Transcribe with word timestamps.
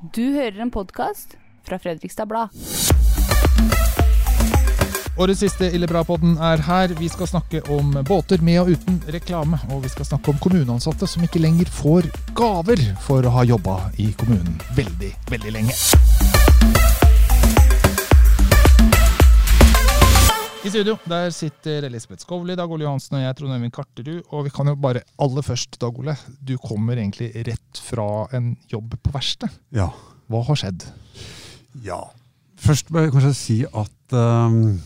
Du 0.00 0.22
hører 0.32 0.62
en 0.64 0.70
podkast 0.72 1.34
fra 1.68 1.76
Fredrikstad 1.76 2.24
Blad. 2.24 2.54
Årets 5.20 5.42
siste 5.44 5.68
Ille 5.76 5.84
bra-podden 5.90 6.38
er 6.40 6.62
her. 6.64 6.94
Vi 6.96 7.10
skal 7.12 7.28
snakke 7.28 7.60
om 7.68 7.92
båter 8.08 8.40
med 8.40 8.62
og 8.62 8.70
uten 8.72 8.96
reklame. 9.12 9.60
Og 9.68 9.84
vi 9.84 9.92
skal 9.92 10.08
snakke 10.08 10.32
om 10.32 10.40
kommuneansatte 10.40 11.04
som 11.04 11.26
ikke 11.28 11.44
lenger 11.44 11.68
får 11.68 12.08
gaver 12.32 12.80
for 13.04 13.28
å 13.28 13.34
ha 13.36 13.44
jobba 13.44 13.76
i 14.00 14.08
kommunen 14.16 14.56
veldig, 14.72 15.12
veldig 15.28 15.56
lenge. 15.58 15.76
I 20.60 20.68
studio 20.68 20.98
der 21.08 21.30
sitter 21.32 21.86
Elisabeth 21.88 22.20
Skovli, 22.20 22.52
Dag 22.52 22.68
Ole 22.68 22.84
Johansen 22.84 23.16
og 23.16 23.22
jeg, 23.22 23.36
Trond 23.38 23.54
Øyvind 23.54 23.72
Karterud. 23.72 24.18
Og 24.28 24.42
vi 24.44 24.50
kan 24.52 24.68
jo 24.68 24.74
bare 24.76 25.00
aller 25.16 25.44
først, 25.46 25.78
Dag 25.80 25.96
Ole. 25.98 26.12
Du 26.36 26.58
kommer 26.60 27.00
egentlig 27.00 27.30
rett 27.48 27.80
fra 27.80 28.26
en 28.36 28.50
jobb 28.68 28.92
på 29.00 29.12
verksted. 29.14 29.48
Ja. 29.72 29.88
Hva 30.28 30.42
har 30.44 30.60
skjedd? 30.60 30.84
ja. 31.84 32.02
Først 32.60 32.90
må 32.92 33.00
jeg 33.00 33.12
kanskje 33.14 33.32
si 33.38 33.56
at 33.64 34.12
um, 34.12 34.82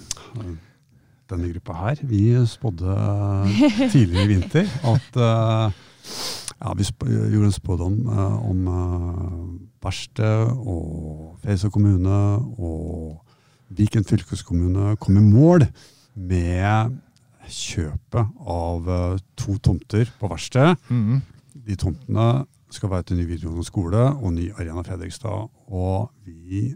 denne 1.26 1.50
gruppa 1.56 1.74
her, 1.80 2.04
vi 2.06 2.22
spådde 2.46 2.94
tidligere 3.96 4.28
i 4.28 4.30
vinter 4.30 4.70
at 4.92 5.18
uh, 5.18 5.74
ja, 6.54 6.76
vi 6.78 6.86
gjorde 6.86 7.50
en 7.50 7.56
spådom 7.58 7.96
uh, 8.06 8.36
om 8.46 8.68
uh, 8.70 9.42
verksted 9.82 10.54
og 10.54 11.34
Fredrikstad 11.42 11.74
kommune 11.74 12.20
og 12.62 13.23
Viken 13.68 14.04
fylkeskommune 14.04 14.94
kom 15.00 15.16
i 15.18 15.24
mål 15.24 15.66
med 16.14 16.98
kjøpet 17.50 18.34
av 18.48 18.88
uh, 18.88 19.16
to 19.38 19.56
tomter 19.62 20.10
på 20.20 20.30
verksted. 20.30 20.76
Mm. 20.88 21.20
De 21.64 21.76
tomtene 21.80 22.28
skal 22.74 22.90
være 22.90 23.08
til 23.08 23.20
ny 23.20 23.28
videregående 23.28 23.66
skole 23.66 24.06
og 24.14 24.32
ny 24.34 24.50
Arena 24.56 24.82
Fredrikstad. 24.84 25.48
Og 25.70 26.10
vi 26.26 26.66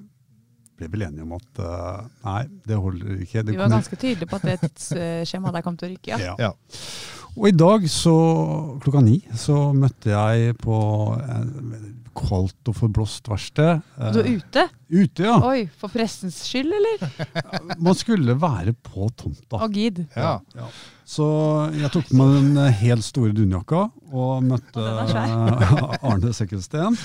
ble 0.79 0.89
vel 0.93 1.09
enige 1.09 1.27
om 1.27 1.35
at 1.39 1.63
uh, 1.63 2.09
nei, 2.27 2.43
det 2.69 2.79
holder 2.79 3.23
ikke. 3.25 3.43
Det 3.43 3.55
Vi 3.57 3.61
var 3.61 3.73
ganske 3.73 3.97
tydelige 3.99 4.31
på 4.31 4.39
at 4.39 4.49
det 4.49 4.59
tidsskjemaet 4.65 5.59
der 5.59 5.67
kom 5.67 5.79
til 5.79 5.89
å 5.89 5.95
ryke. 5.95 6.13
Ja. 6.15 6.35
ja. 6.37 6.37
Ja. 6.49 6.53
Og 7.39 7.49
i 7.51 7.55
dag 7.55 7.85
så 7.91 8.17
klokka 8.83 9.03
ni 9.05 9.21
så 9.39 9.71
møtte 9.77 10.11
jeg 10.11 10.57
på 10.59 10.79
en 11.23 11.98
kaldt 12.19 12.69
og 12.71 12.77
forblåst 12.77 13.29
verksted. 13.31 13.81
Du 14.15 14.19
er 14.21 14.29
ute? 14.39 14.65
Ute, 14.89 15.25
ja. 15.27 15.37
Oi, 15.45 15.67
for 15.79 15.93
pressens 15.93 16.39
skyld, 16.49 16.73
eller? 16.79 17.03
Man 17.87 17.97
skulle 17.99 18.37
være 18.41 18.75
på 18.75 19.09
tomta. 19.19 19.61
Og 19.63 19.75
gid. 19.75 20.03
Ja. 20.17 20.39
Så 21.09 21.27
jeg 21.77 21.89
tok 21.95 22.11
med 22.17 22.35
den 22.37 22.61
eh, 22.61 22.83
helt 22.83 23.07
store 23.07 23.33
dunjakka 23.37 23.87
og 24.13 24.45
møtte 24.45 24.83
Og 24.83 25.15
eh, 25.17 25.87
Arne 26.11 26.35
Sekkelsten, 26.37 26.99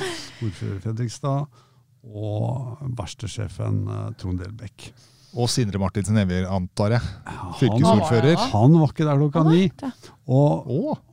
ordfører 0.43 0.81
Fredrikstad, 0.83 1.47
og 2.03 2.83
verkstedsjefen 2.99 3.83
eh, 3.87 4.07
Trond 4.19 4.41
Delbekk. 4.43 4.89
Og 5.33 5.47
Sindre 5.49 5.79
Martinsen 5.81 6.19
Evjer, 6.21 6.45
antar 6.51 6.93
jeg. 6.93 7.13
Fylkesordfører. 7.57 8.35
han 8.51 8.75
var 8.77 8.91
ikke 8.91 9.07
der 9.07 9.17
klokka 9.17 9.41
ni. 9.47 9.63
Og, 10.29 10.67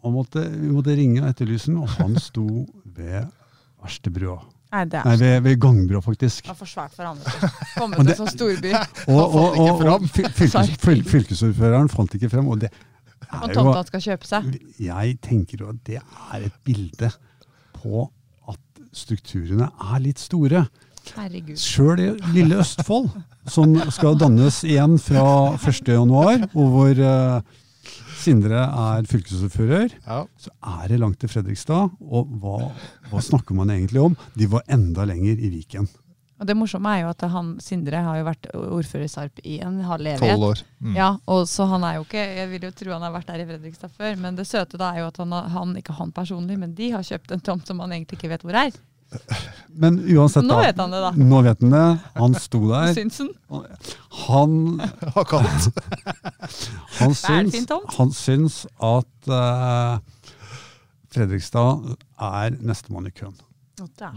Og 0.04 0.12
måtte, 0.12 0.42
vi 0.44 0.68
måtte 0.74 0.96
ringe 0.98 1.22
og 1.22 1.30
etterlyse 1.30 1.70
den, 1.70 1.78
og 1.80 1.88
han 1.96 2.18
sto 2.20 2.66
ved 2.84 3.30
verkstebrua. 3.82 4.38
Nei, 4.70 4.84
det 4.86 5.00
Nei, 5.02 5.12
er 5.16 5.18
ved, 5.18 5.40
ved 5.48 5.56
gangbrua, 5.64 6.00
faktisk. 6.04 6.44
det 6.46 6.52
er 6.52 6.58
for 6.60 6.70
svært 6.70 6.92
for 6.94 7.08
andre. 7.10 7.50
Komme 7.74 7.96
til 7.96 8.06
det- 8.06 8.12
en 8.14 8.20
sånn 8.20 8.34
storby. 8.36 8.70
Og, 9.10 9.18
og, 9.18 9.34
og, 9.34 9.56
ikke 9.56 9.96
og 9.96 10.04
fylkes, 10.14 10.76
fyl, 10.84 11.02
fylkesordføreren 11.10 11.90
fant 11.90 12.14
ikke 12.14 12.30
frem. 12.30 12.46
Og 12.52 12.60
det 12.62 12.70
Og 13.32 13.48
er 13.48 13.54
jo 13.54 13.56
tomta 13.64 13.82
skal 13.88 14.04
kjøpe 14.04 14.26
seg. 14.30 14.46
Jeg 14.78 15.16
tenker 15.26 15.64
jo 15.64 15.72
at 15.72 15.80
det 15.86 15.98
er 15.98 16.46
et 16.46 16.54
bilde 16.66 17.10
på 17.80 18.04
at 18.50 18.60
strukturene 18.94 19.66
er 19.90 19.98
litt 20.06 20.22
store. 20.22 20.62
Herregud. 21.16 21.56
Sjøl 21.58 22.00
i 22.04 22.08
lille 22.36 22.60
Østfold, 22.62 23.08
som 23.50 23.74
skal 23.90 24.18
dannes 24.20 24.60
igjen 24.68 24.98
fra 25.02 25.24
1.1, 25.58 26.46
og 26.54 26.66
hvor 26.76 27.00
eh, 27.10 27.40
Sindre 28.20 28.60
er 28.66 29.08
fylkesordfører, 29.08 29.96
ja. 30.04 30.20
så 30.36 30.52
er 30.80 30.92
det 30.92 31.00
langt 31.00 31.20
til 31.22 31.32
Fredrikstad. 31.32 31.96
Og 32.04 32.30
hva, 32.42 32.70
hva 33.10 33.24
snakker 33.24 33.56
man 33.56 33.72
egentlig 33.72 34.02
om? 34.02 34.16
De 34.36 34.48
var 34.50 34.66
enda 34.68 35.06
lenger 35.08 35.40
i 35.40 35.52
Viken. 35.54 35.88
Og 36.40 36.48
det 36.48 36.56
morsomme 36.56 36.88
er 36.96 37.02
jo 37.02 37.10
at 37.12 37.24
han, 37.28 37.50
Sindre 37.60 38.00
har 38.00 38.16
jo 38.16 38.24
vært 38.24 38.46
ordfører 38.56 39.04
i 39.04 39.12
Sarp 39.12 39.42
i 39.44 39.58
en 39.60 39.76
halv 39.84 40.08
evighet. 40.14 40.40
år. 40.40 40.62
Mm. 40.80 40.94
Ja, 40.96 41.10
og 41.28 41.42
så 41.50 41.66
han 41.68 41.84
er 41.84 41.98
jo 41.98 42.06
ikke 42.06 42.22
Jeg 42.22 42.48
vil 42.48 42.64
jo 42.64 42.70
tro 42.78 42.94
han 42.94 43.04
har 43.04 43.12
vært 43.12 43.28
der 43.28 43.42
i 43.42 43.48
Fredrikstad 43.50 43.92
før, 43.92 44.16
men 44.22 44.38
det 44.38 44.48
søte 44.48 44.80
da 44.80 44.94
er 44.94 45.02
jo 45.02 45.10
at 45.10 45.20
han, 45.20 45.36
han 45.56 45.74
ikke 45.76 45.98
han 45.98 46.14
personlig, 46.16 46.56
men 46.60 46.72
de 46.76 46.94
har 46.94 47.04
kjøpt 47.04 47.36
en 47.36 47.44
tomt 47.44 47.68
som 47.68 47.82
han 47.84 47.92
egentlig 47.92 48.16
ikke 48.16 48.32
vet 48.32 48.46
hvor 48.46 48.56
er. 48.56 48.72
Men 49.80 49.98
uansett, 50.16 50.44
Nå 50.44 50.58
vet 50.60 50.78
han 50.78 50.92
det, 50.92 51.00
da. 51.02 51.10
Nå 51.16 51.42
vet 51.46 51.62
han 51.64 51.74
det. 51.74 51.84
Han 52.18 52.34
sto 52.38 52.60
der. 52.68 52.96
Han, 54.26 54.56
Har 55.14 55.24
kalt. 55.30 55.68
han, 56.98 57.14
syns, 57.14 57.70
han 57.96 58.12
syns 58.14 58.56
at 58.76 59.30
uh, 59.30 60.00
Fredrikstad 61.10 61.94
er 62.20 62.58
nestemann 62.60 63.08
i 63.08 63.14
køen. 63.14 63.38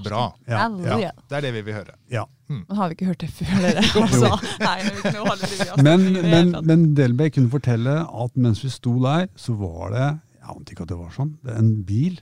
Bra. 0.03 0.25
Ja, 0.49 0.65
ja. 0.99 1.11
Det 1.29 1.37
er 1.37 1.45
det 1.45 1.53
vi 1.55 1.61
vil 1.69 1.77
høre. 1.77 1.95
Ja. 2.11 2.25
Men 2.51 2.77
har 2.77 2.91
vi 2.91 2.97
ikke 2.97 3.07
hørt 3.13 3.21
det 3.23 3.29
før, 3.31 3.53
dere? 3.63 3.83
Altså, 4.03 4.33
nei, 4.59 4.77
nå. 5.15 5.83
Men, 5.85 6.03
men, 6.19 6.51
men 6.67 6.83
Delbey 6.97 7.31
kunne 7.33 7.49
fortelle 7.53 8.01
at 8.03 8.35
mens 8.35 8.61
vi 8.65 8.73
sto 8.73 8.97
der, 9.05 9.29
så 9.39 9.55
var 9.57 9.95
det 9.95 10.07
jeg 10.43 10.51
ante 10.57 10.75
ikke 10.75 10.83
at 10.83 10.91
det 10.91 10.99
var 10.99 11.13
sånn, 11.15 11.29
det 11.45 11.53
er 11.53 11.61
en 11.61 11.75
bil 11.87 12.17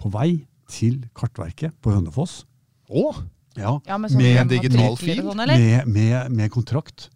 på 0.00 0.08
vei 0.14 0.30
til 0.68 1.00
Kartverket 1.16 1.74
på 1.82 1.94
Hønefoss. 1.96 2.42
Å, 2.88 3.10
Ja, 3.58 3.80
Ja, 3.88 3.96
med, 3.98 4.12
sånn 4.12 4.22
med 4.22 4.36
en 4.38 4.50
digital 4.50 4.96
fil? 5.00 5.22
Sånn, 5.24 5.40
med, 5.48 5.88
med, 5.90 6.30
med 6.30 6.50
kontrakt. 6.54 7.08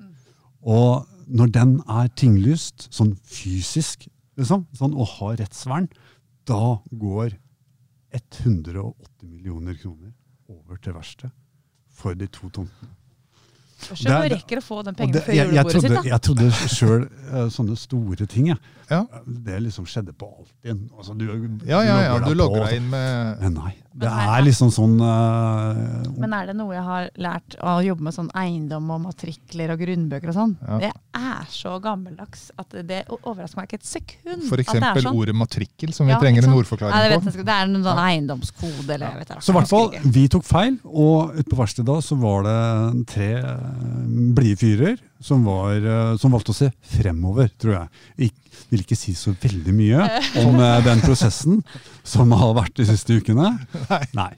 Og 0.62 1.06
når 1.30 1.52
den 1.54 1.76
er 1.90 2.08
tinglyst, 2.18 2.88
sånn 2.94 3.12
fysisk, 3.22 4.08
liksom, 4.40 4.66
sånn, 4.74 4.96
og 4.96 5.06
har 5.18 5.36
rettsvern, 5.42 5.86
da 6.48 6.80
går 6.90 7.36
180 8.12 9.28
millioner 9.28 9.78
kroner 9.78 10.10
over 10.50 10.80
til 10.82 10.96
verkstedet 10.96 11.32
for 11.92 12.18
de 12.18 12.26
to 12.32 12.48
tomtene. 12.50 12.90
Det 13.88 13.98
så 13.98 14.08
er- 14.22 14.30
rekker 14.36 14.58
å 14.58 14.64
få 14.64 14.82
den 14.84 14.94
pengene 14.94 15.12
det, 15.18 15.24
før 15.26 15.34
jeg, 15.34 15.46
jeg 15.46 15.54
julebordet 15.54 15.82
sitt, 15.82 15.96
da. 15.96 16.02
jeg 16.02 16.20
trodde 16.28 16.50
sjøl 16.76 17.08
sånne 17.50 17.76
store 17.78 18.26
ting, 18.26 18.46
jeg. 18.52 18.58
Ja. 18.92 19.04
Det 19.24 19.56
liksom 19.62 19.86
skjedde 19.88 20.12
på 20.12 20.26
Altinn. 20.28 20.82
Altså, 20.98 21.14
du, 21.16 21.24
ja, 21.64 21.78
ja, 21.86 21.94
ja. 22.02 22.18
Du 22.20 22.34
logger 22.36 22.66
deg 22.66 22.74
inn 22.82 22.90
med 22.90 23.40
Men 23.40 23.54
nei. 23.54 23.70
Det 23.94 24.08
Men 24.08 24.12
er- 24.12 24.38
er 24.38 24.42
liksom 24.44 24.68
sånn 24.72 24.94
uh, 25.00 26.10
Men 26.18 26.32
er 26.32 26.46
det 26.50 26.56
noe 26.56 26.72
jeg 26.74 26.82
har 26.84 27.08
lært 27.20 27.56
av 27.60 27.80
å 27.80 27.84
jobbe 27.84 28.02
med 28.08 28.14
sånn 28.16 28.28
eiendom 28.36 28.90
og 28.94 29.00
matrikler 29.06 29.72
og 29.74 29.80
grunnbøker 29.80 30.32
og 30.32 30.36
sånn? 30.36 30.54
Ja. 30.66 30.78
Det 30.78 30.90
er 31.16 31.46
så 31.52 31.74
gammeldags 31.84 32.50
at 32.58 32.76
det 32.88 33.02
overrasker 33.08 33.60
meg 33.60 33.68
ikke 33.68 33.80
et 33.80 33.88
sekund. 33.88 34.44
for 34.48 34.60
eksempel 34.64 35.02
sånn. 35.06 35.16
ordet 35.22 35.34
matrikkel, 35.36 35.92
som 35.96 36.06
vi 36.08 36.12
Ja, 36.12 36.20
trenger 36.20 36.44
en 36.48 36.56
ordforklaring 36.56 36.92
Nei, 36.92 37.02
det, 37.02 37.10
vet 37.12 37.20
på. 37.20 37.24
jeg 37.24 37.34
ikke. 37.34 37.48
det 37.48 37.56
er 37.56 37.64
en 37.68 37.84
sånn 37.88 38.02
eiendomskode 38.06 38.90
eller 38.96 39.06
jeg 39.08 39.18
vet 39.22 39.28
ikke. 39.30 39.42
Så 39.42 39.52
i 39.52 39.56
hvert 39.58 39.68
fall, 39.72 39.90
vi 40.18 40.28
tok 40.28 40.44
feil, 40.44 40.78
og 40.84 41.32
ute 41.36 41.48
på 41.48 41.56
verkstedet 41.62 41.86
da 41.88 41.98
så 42.00 42.18
var 42.20 42.42
det 42.48 43.06
tre 43.12 43.30
eh, 43.40 43.71
blide 44.36 44.58
fyrer 44.60 45.00
som, 45.22 45.44
var, 45.46 45.76
eh, 45.76 46.16
som 46.20 46.34
valgte 46.34 46.52
å 46.52 46.56
se 46.56 46.68
fremover, 46.94 47.50
tror 47.60 47.74
jeg. 47.76 48.02
Ik 48.28 48.60
vil 48.72 48.84
ikke 48.84 48.98
si 48.98 49.14
så 49.18 49.34
veldig 49.42 49.74
mye 49.76 50.06
om 50.42 50.58
eh, 50.60 50.78
den 50.86 51.02
prosessen 51.04 51.62
som 52.02 52.32
har 52.36 52.54
vært 52.58 52.76
de 52.80 52.86
siste 52.90 53.18
ukene. 53.18 53.54
Nei. 54.18 54.30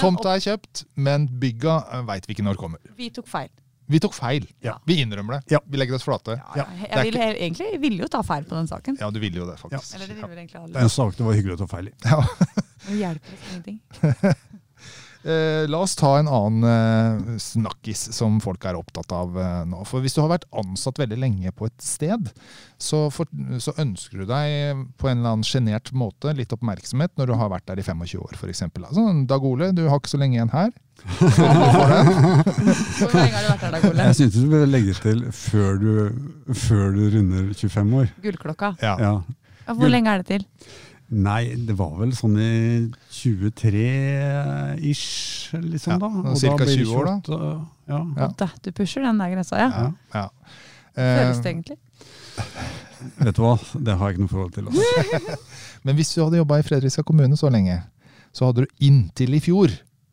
Tomta 0.00 0.36
er 0.36 0.44
kjøpt, 0.44 0.86
men 0.94 1.28
bygga 1.42 2.04
veit 2.08 2.28
vi 2.28 2.36
ikke 2.36 2.46
når 2.46 2.60
kommer. 2.60 2.82
Vi 2.98 3.12
tok 3.14 3.30
feil. 3.30 3.50
Vi 3.92 3.98
tok 4.00 4.14
feil. 4.16 4.46
Ja. 4.64 4.76
Vi 4.88 5.00
innrømmer 5.02 5.38
det. 5.38 5.56
Ja. 5.56 5.60
Vi 5.68 5.80
legger 5.80 5.98
oss 5.98 6.06
flate. 6.06 6.38
Ja, 6.56 6.64
jeg, 6.78 6.88
det 6.92 7.02
vil, 7.08 7.18
jeg, 7.20 7.34
egentlig 7.40 7.66
jeg 7.74 7.80
ville 7.82 8.04
jo 8.06 8.08
ta 8.12 8.22
feil 8.26 8.46
på 8.48 8.56
den 8.56 8.70
saken. 8.70 8.96
Ja, 9.02 9.10
du 9.12 9.18
ville 9.22 9.42
jo 9.42 9.48
det, 9.48 9.58
faktisk. 9.60 9.96
Eller 9.98 10.08
det 10.08 10.16
ville 10.16 10.46
Det 10.46 10.80
er 10.80 10.86
en 10.86 10.92
sak 10.92 11.18
det 11.18 11.26
var 11.26 11.36
hyggelig 11.36 11.58
å 11.58 11.62
ta 11.64 11.68
feil 11.74 11.90
i. 11.90 11.96
Det 12.82 12.98
hjelper 12.98 13.36
oss 13.36 13.50
ingenting. 13.50 13.78
Eh, 15.22 15.68
la 15.70 15.78
oss 15.78 15.94
ta 15.96 16.16
en 16.18 16.26
annen 16.26 16.64
eh, 16.66 17.38
snakkis 17.38 18.08
som 18.16 18.40
folk 18.42 18.64
er 18.66 18.74
opptatt 18.74 19.12
av 19.14 19.36
eh, 19.38 19.60
nå. 19.70 19.84
For 19.86 20.02
hvis 20.02 20.16
du 20.16 20.20
har 20.24 20.32
vært 20.32 20.48
ansatt 20.58 20.98
veldig 20.98 21.18
lenge 21.22 21.52
på 21.54 21.68
et 21.68 21.84
sted, 21.84 22.32
så, 22.82 23.04
for, 23.14 23.30
så 23.62 23.74
ønsker 23.78 24.22
du 24.22 24.26
deg 24.26 24.82
på 24.98 25.06
en 25.10 25.20
eller 25.20 25.36
annen 25.36 25.46
sjenert 25.46 25.92
måte 25.94 26.34
litt 26.34 26.52
oppmerksomhet 26.56 27.14
når 27.20 27.30
du 27.30 27.34
har 27.38 27.52
vært 27.54 27.68
der 27.70 27.78
i 27.78 27.86
25 27.86 28.18
år, 28.18 28.34
f.eks. 28.34 28.64
Altså, 28.66 29.06
Dag 29.30 29.46
Ole, 29.46 29.70
du 29.76 29.84
har 29.86 30.02
ikke 30.02 30.10
så 30.10 30.18
lenge 30.18 30.40
igjen 30.40 30.54
her. 30.56 30.74
Hvor 31.18 33.14
lenge 33.14 33.36
har 33.38 33.46
du 33.46 33.50
vært 33.52 33.62
her 33.62 33.76
Dag 33.76 33.86
Ole? 33.92 34.08
Jeg 34.10 34.18
syntes 34.18 34.40
du 34.40 34.50
burde 34.50 34.70
legge 34.72 34.98
til 34.98 35.22
før 35.38 35.78
du, 35.78 35.92
før 36.66 36.98
du 36.98 37.02
runder 37.14 37.52
25 37.54 37.94
år. 38.02 38.10
Gullklokka. 38.26 38.74
Ja. 38.82 38.96
Ja. 38.98 39.14
Hvor 39.70 39.86
lenge 39.92 40.10
er 40.10 40.24
det 40.24 40.32
til? 40.34 40.42
Nei, 41.12 41.52
det 41.68 41.74
var 41.76 41.90
vel 41.98 42.14
sånn 42.16 42.38
i 42.40 42.88
23-ish, 43.12 45.52
liksom 45.60 45.98
da. 46.00 46.08
Ja, 46.08 46.22
Ca. 46.24 46.32
cirka 46.40 46.64
20 46.70 46.94
år 46.96 47.04
da. 47.10 47.16
Ja. 47.90 47.98
Ja. 48.16 48.28
Da, 48.38 48.46
du 48.64 48.70
pusher 48.72 49.02
den 49.04 49.18
der 49.20 49.28
grensa, 49.34 49.58
ja. 49.60 49.68
Ja. 49.76 49.92
Ja. 50.14 50.30
Føles 50.96 51.36
Eh, 51.36 51.42
det 51.42 51.50
egentlig? 51.50 51.76
Vet 53.26 53.36
du 53.36 53.40
hva, 53.42 53.56
det 53.80 53.96
har 53.98 54.08
jeg 54.08 54.14
ikke 54.16 54.24
noe 54.24 54.32
forhold 54.32 54.52
til. 54.56 54.64
Altså. 54.68 54.82
men 55.84 55.92
hvis 55.98 56.12
du 56.14 56.18
hadde 56.22 56.38
jobba 56.40 56.54
i 56.60 56.66
Fredrikstad 56.66 57.04
kommune 57.08 57.36
så 57.36 57.48
lenge, 57.52 57.76
så 58.32 58.40
hadde 58.48 58.60
du 58.64 58.68
inntil 58.84 59.34
i 59.36 59.40
fjor 59.42 59.68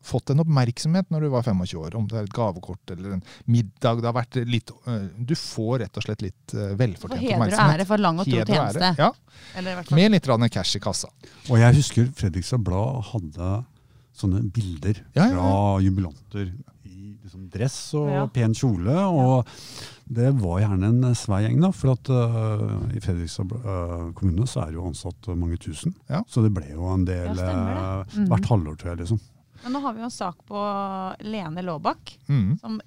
fått 0.10 0.34
en 0.34 0.42
oppmerksomhet 0.44 1.10
når 1.14 1.26
du 1.26 1.30
var 1.34 1.46
25 1.48 1.80
år. 1.84 1.96
Om 2.00 2.08
det 2.12 2.18
er 2.20 2.28
et 2.28 2.34
gavekort 2.36 2.94
eller 2.96 3.16
en 3.18 3.24
middag. 3.46 4.02
Det 4.02 4.10
har 4.10 4.18
vært 4.18 4.40
litt, 4.50 4.72
du 5.30 5.36
får 5.38 5.80
rett 5.86 5.98
og 6.02 6.08
slett 6.08 6.26
litt 6.26 6.56
velfortjent 6.56 7.22
For 7.22 7.36
oppmerksomhet. 7.36 7.60
heder 7.60 7.74
og 7.74 7.80
ære 7.80 7.90
for 7.94 7.98
lang 8.06 8.20
og 8.20 8.26
tro 8.30 8.38
Heder 8.40 8.54
og 8.54 8.64
ære, 8.64 8.74
tjeneste. 8.74 9.04
Ja, 9.06 9.12
Eller 9.56 9.72
i 9.72 9.76
hvert 9.80 9.92
fall 9.94 10.00
med 10.02 10.18
litt 10.18 10.54
cash 10.58 10.76
i 10.76 10.84
kassa. 10.84 11.12
Og 11.50 11.58
jeg 11.62 11.76
husker 11.80 12.10
Fredrikstad 12.20 12.64
Blad 12.66 13.04
hadde 13.14 13.52
sånne 14.20 14.42
bilder 14.52 14.98
Ja, 15.16 15.24
ja, 15.24 15.32
ja. 15.32 15.36
fra 15.38 15.80
jubilanter 15.86 16.50
i 16.90 17.16
liksom 17.24 17.46
dress 17.54 17.94
og 17.96 18.10
Ja. 18.12 18.26
pen 18.28 18.54
kjole. 18.58 18.92
Og 19.08 19.48
det 20.10 20.32
var 20.42 20.60
gjerne 20.60 20.90
en 20.90 21.16
svær 21.16 21.44
gjeng, 21.46 21.60
da. 21.62 21.70
For 21.72 21.94
at 21.94 22.10
uh, 22.10 22.90
i 22.92 23.00
Fredrikstad 23.00 23.52
uh, 23.64 24.12
kommune 24.18 24.48
så 24.50 24.64
er 24.66 24.72
det 24.74 24.80
jo 24.80 24.88
ansatt 24.90 25.30
mange 25.38 25.56
tusen. 25.62 25.94
Ja. 26.10 26.24
Så 26.28 26.42
det 26.44 26.52
ble 26.56 26.66
jo 26.74 26.90
en 26.92 27.06
del 27.06 27.30
Mhm. 27.32 28.28
hvert 28.28 28.50
halvår, 28.50 28.76
tror 28.82 28.90
jeg. 28.96 28.98
liksom. 29.06 29.20
Men 29.64 29.74
nå 29.76 29.82
har 29.84 29.94
vi 29.94 30.00
jo 30.02 30.08
en 30.08 30.14
sak 30.16 30.38
på 30.48 30.62
Lene 31.26 31.62
Laabak, 31.66 32.18
Mm. 32.30 32.58
som 32.62 32.80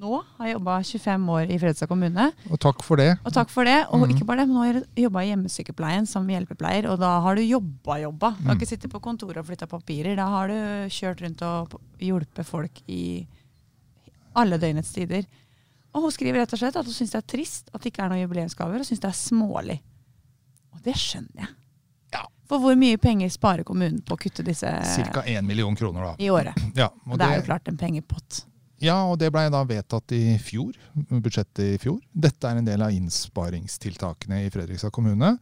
nå 0.00 0.22
har 0.38 0.48
jobba 0.52 0.76
25 0.86 1.24
år 1.28 1.50
i 1.50 1.58
Fredrikstad 1.58 1.88
kommune. 1.90 2.32
Og 2.50 2.58
takk 2.62 2.82
for 2.86 2.96
det. 2.96 3.18
Og 3.26 3.32
takk 3.34 3.50
for 3.50 3.64
det. 3.64 3.86
Og 3.90 3.98
mm. 4.00 4.14
ikke 4.14 4.24
bare 4.28 4.38
det, 4.44 4.46
men 4.48 4.56
nå 4.56 4.64
har 4.64 4.78
du 4.78 5.02
jobba 5.02 5.24
i 5.24 5.30
hjemmesykepleien 5.34 6.06
som 6.06 6.28
hjelpepleier, 6.30 6.86
og 6.88 7.00
da 7.02 7.20
har 7.20 7.34
du 7.36 7.42
jobba, 7.42 7.98
jobba. 8.00 8.30
Du 8.38 8.46
har 8.46 8.54
Mm. 8.54 8.60
ikke 8.60 8.68
sittet 8.70 8.90
på 8.92 9.00
kontoret 9.02 9.36
og 9.42 9.46
flytta 9.50 9.66
papirer. 9.66 10.14
Da 10.16 10.26
har 10.30 10.48
du 10.48 10.54
kjørt 10.88 11.20
rundt 11.20 11.42
og 11.42 11.80
hjulpet 11.98 12.46
folk 12.46 12.80
i 12.88 13.26
alle 14.36 14.58
døgnets 14.58 14.92
tider. 14.94 15.26
Og 15.92 16.02
hun 16.02 16.10
skriver 16.14 16.38
rett 16.44 16.52
og 16.54 16.58
slett 16.60 16.76
at 16.78 16.86
hun 16.86 16.94
syns 16.94 17.10
det 17.10 17.18
er 17.18 17.26
trist 17.36 17.70
at 17.74 17.82
det 17.82 17.90
ikke 17.92 18.04
er 18.04 18.08
noen 18.12 18.22
jubileumsgaver, 18.22 18.78
og 18.78 18.86
syns 18.86 19.00
det 19.02 19.10
er 19.10 19.18
smålig. 19.18 19.80
Og 20.72 20.80
det 20.86 20.94
skjønner 20.94 21.34
jeg. 21.42 21.48
Ja. 22.12 22.24
For 22.50 22.58
hvor 22.58 22.74
mye 22.78 22.98
penger 22.98 23.30
sparer 23.30 23.62
kommunen 23.66 24.00
på 24.02 24.16
å 24.16 24.20
kutte 24.20 24.42
disse 24.46 24.66
Ca. 24.66 25.22
1 25.22 25.44
million 25.46 25.76
kroner, 25.78 26.02
da. 26.10 26.14
i 26.18 26.30
året? 26.30 26.56
Ja, 26.74 26.88
Og 27.06 27.18
det, 27.18 27.24
det 27.24 27.28
er 27.30 27.42
jo 27.42 27.46
klart 27.46 27.68
en 27.70 27.76
pengepott. 27.78 28.44
ja, 28.82 28.96
og 29.06 29.18
det 29.20 29.28
ble 29.30 29.44
da 29.52 29.60
vedtatt 29.68 30.12
i 30.16 30.38
fjor. 30.42 30.72
Budsjettet 31.10 31.76
i 31.76 31.78
fjor. 31.78 32.00
Dette 32.12 32.48
er 32.50 32.58
en 32.58 32.66
del 32.66 32.82
av 32.82 32.90
innsparingstiltakene 32.96 34.42
i 34.46 34.50
Fredrikstad 34.50 34.90
kommune. 34.92 35.36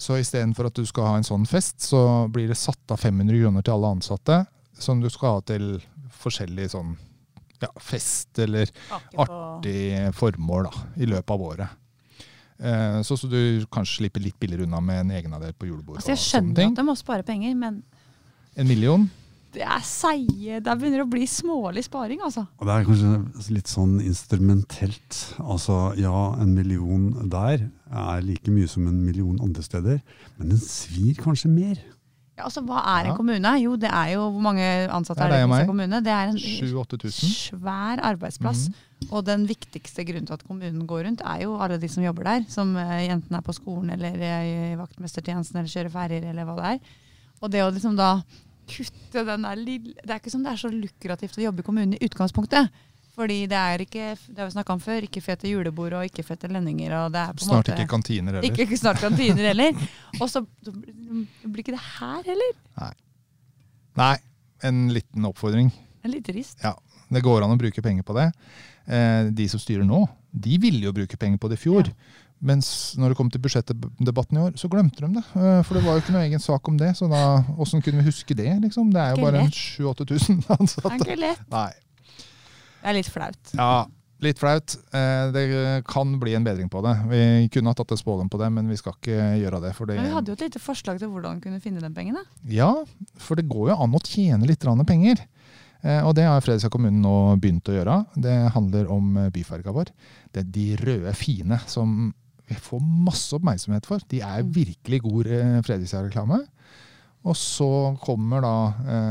Så 0.00 0.16
istedenfor 0.16 0.70
at 0.70 0.78
du 0.80 0.86
skal 0.88 1.10
ha 1.10 1.16
en 1.18 1.26
sånn 1.26 1.44
fest, 1.46 1.82
så 1.84 2.26
blir 2.32 2.48
det 2.48 2.56
satt 2.56 2.94
av 2.94 3.02
500 3.02 3.36
kroner 3.42 3.62
til 3.66 3.74
alle 3.76 3.90
ansatte, 3.98 4.38
som 4.80 5.00
du 5.02 5.10
skal 5.12 5.36
ha 5.36 5.42
til 5.44 5.74
forskjellig 6.22 6.70
sånn 6.72 6.94
ja, 7.60 7.68
fest 7.84 8.38
eller 8.40 8.70
artig 9.20 10.14
formål 10.16 10.70
da, 10.70 10.86
i 10.96 11.08
løpet 11.10 11.34
av 11.36 11.42
året. 11.50 11.76
Eh, 12.60 13.00
så, 13.02 13.16
så 13.16 13.28
du 13.30 13.64
kanskje 13.72 14.02
slipper 14.02 14.20
litt 14.20 14.36
billigere 14.40 14.66
unna 14.68 14.80
med 14.84 15.00
en 15.06 15.10
egenandel 15.16 15.54
på 15.56 15.66
julebord. 15.70 15.96
Altså, 15.96 16.12
jeg 16.12 16.18
og 16.18 16.20
sånne 16.20 16.28
skjønner 16.30 16.54
ting. 16.60 16.74
at 16.74 16.76
de 16.82 16.84
må 16.90 16.96
spare 17.00 17.22
penger, 17.24 17.54
men 17.56 17.82
En 18.56 18.66
million? 18.68 19.08
det 19.54 19.62
er 19.66 19.80
seige 19.82 20.60
Det 20.62 20.74
begynner 20.78 21.02
å 21.02 21.08
bli 21.10 21.24
smålig 21.26 21.82
sparing, 21.88 22.20
altså. 22.22 22.44
Og 22.60 22.66
det 22.68 22.74
er 22.76 22.84
kanskje 22.86 23.54
litt 23.56 23.66
sånn 23.70 23.96
instrumentelt. 24.04 25.20
Altså 25.42 25.78
ja, 25.98 26.34
en 26.40 26.52
million 26.54 27.08
der 27.32 27.64
er 27.90 28.20
like 28.22 28.50
mye 28.52 28.68
som 28.70 28.86
en 28.86 29.00
million 29.04 29.40
andre 29.42 29.62
steder, 29.64 29.98
men 30.38 30.52
den 30.52 30.60
svir 30.62 31.16
kanskje 31.18 31.50
mer. 31.50 31.80
Ja, 32.38 32.44
altså, 32.46 32.62
Hva 32.64 32.78
er 32.84 33.00
en 33.04 33.10
Ja. 33.10 33.16
kommune? 33.16 33.56
Jo, 33.60 33.74
det 33.76 33.90
er 33.90 34.12
jo 34.14 34.30
Hvor 34.30 34.40
mange 34.40 34.62
ansatte 34.88 35.18
Det 35.18 35.32
er 35.32 35.42
er 35.42 35.46
det 35.48 35.56
i 35.56 35.60
en 35.60 35.66
kommune? 35.66 36.00
Det 36.00 36.12
er 36.12 36.28
en 36.28 36.38
svær 37.10 38.00
arbeidsplass. 38.12 38.68
Mhm. 38.68 38.74
Og 39.08 39.24
den 39.24 39.46
viktigste 39.48 40.04
grunnen 40.04 40.28
til 40.28 40.36
at 40.36 40.44
kommunen 40.44 40.84
går 40.86 41.06
rundt, 41.06 41.24
er 41.24 41.46
jo 41.46 41.56
alle 41.56 41.80
de 41.80 41.88
som 41.88 42.04
jobber 42.04 42.28
der. 42.28 42.44
Som 42.52 42.74
eh, 42.78 43.08
enten 43.08 43.36
er 43.36 43.44
på 43.46 43.54
skolen 43.56 43.94
eller 43.96 44.20
i 44.20 44.76
vaktmestertjenesten 44.78 45.56
eller 45.56 45.72
kjører 45.72 45.94
ferjer 45.94 46.28
eller 46.30 46.48
hva 46.48 46.58
det 46.58 46.68
er. 46.74 46.94
Og 47.40 47.52
det 47.54 47.64
å 47.64 47.72
liksom 47.72 47.96
da 47.98 48.12
kutte 48.70 49.24
den 49.26 49.42
der 49.46 49.58
lille 49.58 49.96
Det 49.98 50.12
er 50.12 50.20
ikke 50.20 50.30
som 50.30 50.44
det 50.44 50.52
er 50.52 50.60
så 50.60 50.70
lukrativt 50.70 51.38
å 51.40 51.42
jobbe 51.48 51.64
i 51.64 51.66
kommunen 51.66 51.96
i 51.96 52.06
utgangspunktet. 52.06 52.70
Fordi 53.16 53.40
det 53.50 53.58
er 53.58 53.82
ikke 53.84 54.04
det 54.28 54.38
har 54.38 54.48
vi 54.48 54.54
snakket 54.54 54.74
om 54.76 54.82
før, 54.84 55.06
ikke 55.08 55.22
fete 55.24 55.50
julebord 55.50 55.96
og 55.98 56.06
ikke 56.06 56.24
fete 56.24 56.48
lønninger. 56.52 56.94
og 57.00 57.12
det 57.12 57.24
er 57.24 57.34
på 57.36 57.44
Snart 57.44 57.64
måte... 57.64 57.74
ikke 57.76 57.90
kantiner 57.90 58.38
heller. 58.38 58.46
Ikke, 58.48 58.66
ikke 58.68 58.78
snart 58.80 59.02
kantiner 59.02 59.50
heller. 59.50 59.86
Og 60.20 60.30
så 60.30 60.44
blir 60.46 61.64
ikke 61.64 61.74
det 61.74 61.84
her 61.98 62.22
heller. 62.30 62.54
Nei, 64.00 64.14
en 64.64 64.86
liten 64.94 65.26
oppfordring. 65.28 65.72
En 66.06 66.14
liten 66.14 66.38
rist. 66.38 66.62
Ja, 66.62 66.76
det 67.10 67.24
går 67.26 67.44
an 67.44 67.52
å 67.52 67.58
bruke 67.60 67.82
penger 67.84 68.06
på 68.06 68.16
det. 68.16 68.30
Eh, 68.90 69.28
de 69.30 69.46
som 69.52 69.60
styrer 69.62 69.86
nå, 69.86 70.02
de 70.34 70.56
ville 70.62 70.82
jo 70.88 70.92
bruke 70.96 71.16
penger 71.20 71.38
på 71.38 71.50
det 71.52 71.58
i 71.60 71.62
fjor. 71.62 71.90
Mens 72.40 72.96
når 72.96 73.12
det 73.12 73.16
kom 73.18 73.28
til 73.30 73.42
budsjettdebatten 73.44 74.38
i 74.38 74.42
år, 74.46 74.54
så 74.58 74.70
glemte 74.72 75.04
de 75.04 75.10
det. 75.18 75.24
Eh, 75.36 75.60
For 75.68 75.76
det 75.76 75.82
var 75.84 75.98
jo 75.98 76.02
ikke 76.02 76.14
noe 76.16 76.24
egen 76.24 76.40
sak 76.42 76.68
om 76.72 76.78
det, 76.80 76.94
så 76.98 77.06
da, 77.10 77.20
åssen 77.60 77.82
kunne 77.84 78.00
vi 78.00 78.08
huske 78.08 78.34
det? 78.34 78.48
liksom? 78.64 78.90
Det 78.94 79.00
er 79.02 79.14
jo 79.14 79.22
bare 79.26 79.42
en 79.44 79.50
lett. 79.50 79.60
7000-8000 79.78 80.40
Det 80.46 80.50
er 80.50 80.56
ansatte. 80.56 80.98
ikke 81.04 81.18
lett. 81.20 81.46
Nei. 81.52 81.70
Det 82.80 82.88
er 82.88 82.96
litt 82.96 83.10
flaut. 83.12 83.52
Ja, 83.58 83.74
litt 84.24 84.40
flaut. 84.40 84.76
Eh, 84.96 85.26
Det 85.36 85.44
kan 85.88 86.14
bli 86.22 86.34
en 86.38 86.44
bedring 86.48 86.70
på 86.72 86.80
det. 86.86 86.94
Vi 87.12 87.22
kunne 87.52 87.74
ha 87.74 87.76
tatt 87.76 87.92
en 87.92 88.00
spådom 88.00 88.30
på 88.32 88.40
det, 88.40 88.48
men 88.56 88.72
vi 88.72 88.78
skal 88.80 88.96
ikke 88.96 89.20
gjøre 89.44 89.60
det. 89.66 89.74
Det 89.76 89.98
Men 90.00 90.08
vi 90.08 90.14
hadde 90.16 90.32
jo 90.32 90.38
et 90.40 90.46
lite 90.48 90.64
forslag 90.64 90.98
til 90.98 91.12
hvordan 91.12 91.36
vi 91.38 91.44
kunne 91.46 91.60
finne 91.60 91.84
den 91.84 91.92
pengen. 91.94 92.16
da. 92.16 92.24
Ja, 92.48 92.72
for 93.20 93.36
det 93.36 93.46
går 93.52 93.74
jo 93.74 93.76
an 93.84 93.92
å 93.94 94.00
tjene 94.00 94.48
litt 94.48 94.64
penger. 94.88 95.20
Eh, 95.82 96.00
og 96.04 96.14
det 96.16 96.26
har 96.28 96.42
Fredrikstad 96.44 96.72
kommune 96.72 97.00
nå 97.00 97.36
begynt 97.40 97.68
å 97.70 97.76
gjøre. 97.76 97.98
Det 98.20 98.36
handler 98.56 98.90
om 98.92 99.12
eh, 99.16 99.30
byfarga 99.34 99.74
vår. 99.74 99.92
Det 100.32 100.42
er 100.42 100.50
de 100.56 100.66
røde 100.80 101.14
fine 101.16 101.60
som 101.70 102.10
vi 102.50 102.56
får 102.58 102.82
masse 102.82 103.36
oppmerksomhet 103.36 103.86
for. 103.88 104.02
De 104.10 104.22
er 104.26 104.48
virkelig 104.48 105.02
god 105.06 105.30
eh, 105.30 105.60
Fredrikstad-reklame. 105.66 106.42
Og 107.28 107.36
så 107.36 107.68
kommer 108.00 108.40
da 108.40 108.52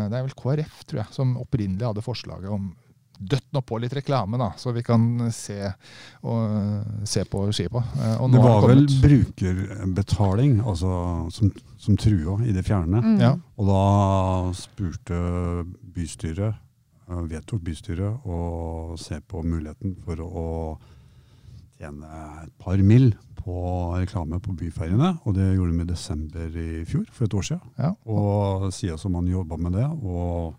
Det 0.10 0.18
er 0.18 0.24
vel 0.26 0.34
KrF, 0.34 0.80
tror 0.90 1.04
jeg, 1.04 1.14
som 1.14 1.36
opprinnelig 1.38 1.86
hadde 1.86 2.02
forslaget 2.02 2.50
om 2.50 2.72
Døtt 3.20 3.50
nå 3.52 3.60
på 3.68 3.76
litt 3.84 3.92
reklame, 3.92 4.38
da, 4.40 4.54
så 4.56 4.72
vi 4.72 4.80
kan 4.80 5.02
se, 5.36 5.58
og, 6.24 7.02
se 7.04 7.26
på 7.28 7.42
skipa. 7.52 7.82
Det 7.92 8.44
var 8.46 8.64
vel 8.64 8.86
brukerbetaling 9.04 10.62
altså, 10.64 10.94
som, 11.36 11.52
som 11.80 11.98
trua 12.00 12.38
i 12.44 12.54
det 12.56 12.66
fjerne. 12.68 13.00
Mm. 13.04 13.18
Ja. 13.22 13.34
Og 13.60 13.70
da 13.70 13.84
spurte 14.58 15.20
bystyret, 15.96 16.60
eh, 17.08 17.26
vedtok 17.32 17.64
bystyret 17.64 18.28
å 18.28 18.98
se 19.00 19.22
på 19.24 19.44
muligheten 19.46 19.96
for 20.04 20.24
å 20.26 20.48
tjene 21.80 22.10
et 22.44 22.54
par 22.60 22.78
mill. 22.84 23.14
på 23.40 23.96
reklame 23.96 24.36
på 24.44 24.52
byferjene. 24.52 25.14
Og 25.24 25.34
det 25.34 25.56
gjorde 25.56 25.72
de 25.72 25.82
i 25.86 25.88
desember 25.88 26.58
i 26.60 26.84
fjor, 26.86 27.06
for 27.10 27.24
et 27.26 27.34
år 27.40 27.46
siden. 27.48 27.62
Ja. 27.80 27.94
Og 28.06 28.66
siden 28.76 29.00
som 29.00 29.14
man 29.16 29.30
jobba 29.32 29.58
med 29.58 29.78
det. 29.80 29.86
Og 30.04 30.58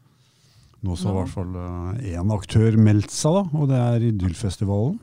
nå 0.80 0.96
så 0.96 1.10
har 1.10 1.12
i 1.12 1.20
hvert 1.20 1.34
fall 1.34 1.52
én 2.00 2.32
aktør 2.32 2.78
meldt 2.80 3.12
seg, 3.12 3.36
da, 3.36 3.60
og 3.60 3.68
det 3.68 3.76
er 3.84 4.06
Idyllfestivalen. 4.08 4.96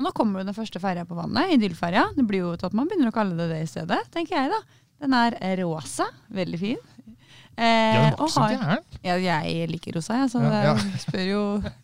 Og 0.00 0.06
nå 0.06 0.14
kommer 0.16 0.40
jo 0.40 0.48
den 0.48 0.56
første 0.56 0.80
ferja 0.80 1.04
på 1.04 1.18
vannet, 1.18 1.52
Idyllferja. 1.58 2.06
Det 2.16 2.24
blir 2.26 2.40
jo 2.40 2.56
til 2.56 2.70
at 2.70 2.76
man 2.80 2.88
begynner 2.88 3.12
å 3.12 3.18
kalle 3.18 3.36
det 3.36 3.50
det 3.52 3.60
i 3.66 3.68
stedet, 3.68 4.00
tenker 4.16 4.38
jeg 4.38 4.54
da. 4.54 4.62
Den 5.00 5.14
er 5.16 5.36
rosa, 5.62 6.06
veldig 6.32 6.58
fin. 6.60 6.76
Eh, 7.60 7.64
Ja, 7.64 8.10
den 8.10 8.18
var 8.18 8.26
ikke 8.26 8.32
så 8.32 8.46
gæren. 8.48 8.84
ja, 9.04 9.14
jeg 9.44 9.68
liker 9.70 9.96
rosa, 9.96 10.14
jeg, 10.22 10.30
så 10.30 10.40
Ja, 10.42 10.60
ja. 10.64 10.74
spør 11.02 11.24
jo 11.28 11.40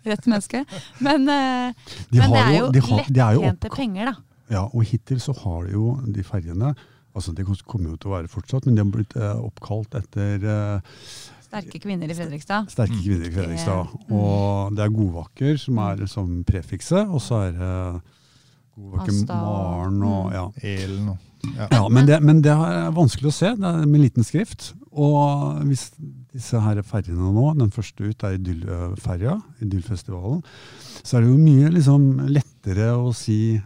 rett 0.06 0.26
menneske. 0.26 0.64
Men, 1.00 1.28
eh, 1.28 1.72
De 2.12 2.18
men 2.20 2.30
det 2.32 2.42
er 2.42 2.58
jo 2.58 2.70
de 2.72 2.80
har, 2.80 3.32
jo 3.34 3.40
lettjente 3.40 3.66
opp, 3.70 3.76
penger, 3.76 4.04
da. 4.06 4.14
ja, 4.50 4.62
og 4.72 4.84
hittil 4.84 5.18
så 5.20 5.32
har 5.42 5.64
de 5.66 5.72
jo 5.72 5.96
de 6.06 6.22
ferjene 6.22 6.74
altså 7.16 7.32
Det 7.34 7.46
kommer 7.64 7.90
jo 7.90 7.96
til 7.96 8.10
å 8.10 8.14
være 8.20 8.28
fortsatt, 8.28 8.66
men 8.66 8.74
de 8.76 8.82
har 8.84 8.90
blitt 8.92 9.16
eh, 9.16 9.38
oppkalt 9.40 9.94
etter 9.96 10.42
eh, 10.44 10.80
Sterke 11.46 11.78
kvinner 11.80 12.10
i 12.10 12.14
Fredrikstad. 12.14 12.68
sterke 12.68 12.92
Mm. 12.92 13.02
kvinner 13.02 13.26
i 13.26 13.32
Fredrikstad. 13.32 13.86
Mm. 14.08 14.12
Og 14.12 14.74
det 14.76 14.84
er 14.84 14.92
Godvakker 14.92 15.56
som 15.58 15.78
er 15.78 16.06
som 16.06 16.44
prefikset, 16.44 17.08
og 17.08 17.20
så 17.24 17.38
er 17.48 17.52
det 17.56 18.02
Godvakker 18.76 19.24
Maren 19.30 20.02
og 20.04 20.32
ja. 20.34 20.44
Elen 20.62 21.08
og 21.14 21.18
ja. 21.56 21.86
Men 21.92 22.08
det, 22.08 22.20
men 22.24 22.42
det 22.44 22.52
er 22.52 22.92
vanskelig 22.96 23.30
å 23.30 23.36
se 23.36 23.52
det 23.56 23.70
er 23.70 23.88
med 23.88 24.02
liten 24.02 24.26
skrift. 24.26 24.72
Og 24.96 25.60
hvis 25.68 25.90
disse 26.36 26.60
her 26.60 26.80
ferjene 26.86 27.32
nå, 27.32 27.50
den 27.58 27.72
første 27.72 28.08
ut 28.08 28.24
er 28.24 28.36
Idyllferja, 28.38 29.38
Idyllfestivalen, 29.64 30.42
så 31.02 31.16
er 31.16 31.24
det 31.24 31.32
jo 31.32 31.40
mye 31.40 31.72
liksom 31.74 32.06
lettere 32.32 32.90
å 32.96 33.12
si 33.16 33.58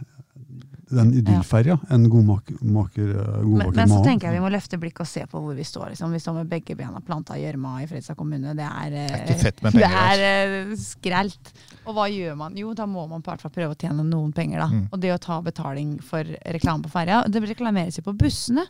den 0.91 1.13
Idyllferja 1.19 1.77
enn 1.91 2.05
Godmaker 2.11 2.57
maker, 2.61 3.13
Men, 3.45 3.71
men 3.75 3.89
så 3.89 4.01
tenker 4.05 4.27
jeg 4.29 4.37
vi 4.37 4.43
må 4.43 4.51
løfte 4.53 4.79
blikket 4.81 5.03
og 5.05 5.09
se 5.09 5.23
på 5.31 5.41
hvor 5.41 5.55
vi 5.57 5.65
står. 5.67 5.93
Liksom. 5.93 6.11
Vi 6.15 6.21
står 6.23 6.37
med 6.41 6.49
begge 6.51 6.75
bena 6.79 7.01
planta 7.05 7.37
i 7.39 7.45
gjørma 7.45 7.77
i 7.81 7.87
Fredrikstad 7.89 8.17
kommune. 8.19 8.53
Det 8.57 8.67
er, 8.67 8.97
eh, 9.03 9.07
Det 9.11 9.19
er 9.19 9.25
ikke 9.27 9.45
fett 9.45 9.63
med 9.65 9.73
det 9.79 9.87
er 9.87 10.21
der. 10.23 10.57
eh, 10.71 10.75
skrelt. 10.81 11.53
Og 11.85 11.95
hva 11.97 12.09
gjør 12.11 12.37
man? 12.43 12.57
Jo, 12.59 12.73
da 12.77 12.85
må 12.89 13.07
man 13.09 13.23
på 13.23 13.31
hvert 13.33 13.45
fall 13.47 13.55
prøve 13.55 13.75
å 13.75 13.79
tjene 13.79 14.05
noen 14.07 14.33
penger. 14.35 14.59
da. 14.65 14.69
Mm. 14.71 14.85
Og 14.91 14.99
det 15.01 15.13
å 15.15 15.21
ta 15.21 15.39
betaling 15.41 15.97
for 16.05 16.23
reklame 16.57 16.85
på 16.85 16.93
ferja, 16.93 17.23
det 17.27 17.41
reklameres 17.47 17.97
jo 17.99 18.05
på 18.05 18.15
bussene. 18.17 18.67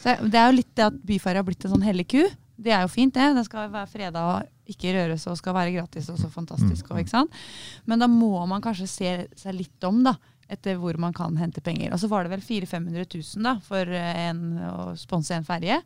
Så 0.00 0.16
det 0.28 0.38
er 0.40 0.50
jo 0.50 0.58
litt 0.58 0.72
det 0.76 0.88
at 0.90 0.96
byferja 1.06 1.40
har 1.42 1.46
blitt 1.46 1.64
en 1.64 1.74
sånn 1.76 1.84
hellig 1.86 2.08
ku. 2.12 2.22
Det 2.56 2.70
er 2.70 2.84
jo 2.84 2.90
fint, 2.92 3.14
det. 3.16 3.32
Den 3.34 3.46
skal 3.46 3.70
være 3.72 3.90
freda 3.90 4.20
og 4.36 4.70
ikke 4.70 4.92
røres 4.94 5.24
og 5.28 5.36
skal 5.36 5.56
være 5.56 5.72
gratis 5.74 6.06
og 6.12 6.18
så 6.20 6.28
fantastisk. 6.32 6.86
Og, 6.92 7.00
ikke 7.02 7.12
sant? 7.12 7.32
Men 7.84 8.00
da 8.00 8.06
må 8.08 8.46
man 8.48 8.62
kanskje 8.64 8.86
se 8.88 9.10
seg 9.36 9.56
litt 9.58 9.84
om, 9.88 10.02
da. 10.06 10.14
Etter 10.48 10.76
hvor 10.76 10.96
man 11.00 11.14
kan 11.16 11.36
hente 11.40 11.60
penger. 11.64 11.92
Og 11.94 12.00
så 12.02 12.08
var 12.10 12.24
det 12.26 12.34
vel 12.34 12.42
400 12.44 13.06
000-500 13.06 13.36
000 13.38 13.46
da, 13.46 13.54
for 13.64 13.88
eh, 13.88 14.18
en, 14.28 14.42
å 14.68 14.90
sponse 15.00 15.32
en 15.36 15.46
ferje. 15.46 15.78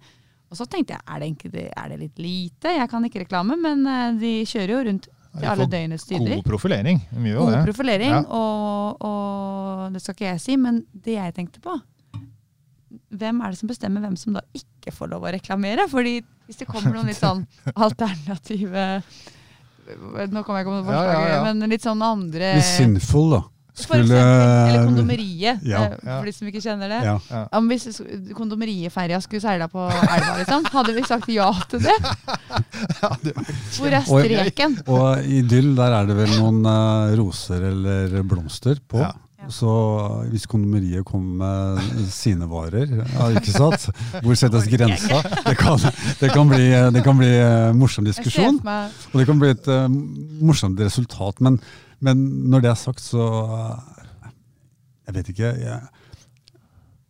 Og 0.49 0.57
så 0.57 0.65
tenkte 0.67 0.97
jeg, 0.97 1.05
er 1.07 1.21
det, 1.53 1.67
er 1.77 1.93
det 1.93 1.99
litt 2.01 2.19
lite? 2.25 2.73
Jeg 2.79 2.89
kan 2.91 3.05
ikke 3.05 3.23
reklame, 3.27 3.59
men 3.61 3.85
eh, 3.87 4.17
de 4.19 4.33
kjører 4.49 4.73
jo 4.75 4.81
rundt 4.89 5.09
til 5.39 5.47
alle 5.47 5.67
døgnets 5.71 6.07
tider. 6.09 6.39
God 6.41 6.47
profilering. 6.49 7.03
Mye 7.21 7.37
God 7.37 7.53
det. 7.53 7.61
profilering, 7.69 8.11
Ja. 8.17 8.23
og, 8.35 9.05
og 9.05 9.93
det 9.95 10.01
skal 10.03 10.17
ikke 10.17 10.31
jeg 10.33 10.41
si, 10.43 10.57
men 10.59 10.81
det 10.93 11.19
jeg 11.19 11.35
tenkte 11.37 11.61
på 11.63 11.77
Hvem 13.09 13.39
er 13.45 13.53
det 13.53 13.59
som 13.61 13.69
bestemmer 13.69 14.03
hvem 14.05 14.17
som 14.21 14.35
da 14.37 14.41
ikke 14.57 14.93
får 14.93 15.11
lov 15.13 15.25
å 15.29 15.31
reklamere? 15.33 15.85
Fordi 15.89 16.19
hvis 16.49 16.59
det 16.61 16.67
kommer 16.69 16.97
noen 16.97 17.09
litt 17.09 17.21
sånn 17.21 17.45
alternative 17.87 18.87
Nå 20.33 20.43
kommer 20.45 20.59
jeg 20.61 20.67
ikke 20.67 20.73
på 20.73 20.81
noe 20.81 20.97
Ja, 20.97 21.05
ja, 21.13 21.29
ja. 21.37 21.39
men 21.53 21.71
litt 21.73 21.85
sånn 21.85 22.03
andre 22.05 22.51
Litt 22.59 22.69
sinnfull, 22.69 23.31
da. 23.37 23.43
Eksempel, 23.79 24.13
eller 24.19 24.85
kondomeriet, 24.89 25.63
Ja. 25.67 25.83
eh, 25.85 25.97
for 26.09 26.25
de 26.29 26.33
som 26.37 26.49
ikke 26.51 26.63
kjenner 26.65 26.89
det. 26.93 27.01
Ja. 27.07 27.15
Ja. 27.31 27.43
Ja, 27.53 27.61
hvis 27.71 28.01
kondomerietferja 28.37 29.21
skulle 29.25 29.41
seila 29.45 29.69
på 29.73 29.87
elva, 29.89 30.35
liksom, 30.41 30.67
hadde 30.75 30.97
vi 30.99 31.05
sagt 31.09 31.29
ja 31.33 31.49
til 31.71 31.85
det? 31.87 31.97
Hvor 33.79 33.95
er 33.95 34.03
streken? 34.05 34.77
Og 34.91 35.23
i 35.25 35.39
Idyll 35.43 35.75
der 35.79 35.95
er 36.01 36.09
det 36.11 36.17
vel 36.19 36.35
noen 36.41 36.61
uh, 36.67 37.15
roser 37.19 37.63
eller 37.71 38.19
blomster 38.29 38.81
på. 38.89 39.05
Så 39.49 39.73
hvis 40.29 40.47
kondomeriet 40.49 41.07
kommer 41.09 41.79
med 41.79 42.09
sine 42.13 42.49
varer, 42.51 42.91
ja, 43.01 43.29
ikke 43.39 43.55
sant? 43.55 43.89
hvor 44.25 44.37
settes 44.37 44.69
grensa? 44.69 45.23
Det 45.47 45.57
kan, 45.59 45.81
det 46.21 46.31
kan 46.35 46.51
bli, 46.51 46.67
det 46.95 47.03
kan 47.07 47.17
bli 47.19 47.31
eh, 47.33 47.71
morsom 47.77 48.07
diskusjon, 48.09 48.61
og 48.61 49.17
det 49.17 49.29
kan 49.29 49.41
bli 49.41 49.53
et 49.55 49.71
uh, 49.73 49.87
morsomt 50.45 50.81
resultat. 50.81 51.41
Men, 51.45 51.57
men 52.05 52.27
når 52.53 52.67
det 52.67 52.73
er 52.73 52.81
sagt, 52.81 53.05
så 53.05 53.25
uh, 53.49 53.79
Jeg 55.09 55.17
vet 55.17 55.33
ikke. 55.33 55.55
Jeg, 55.65 55.81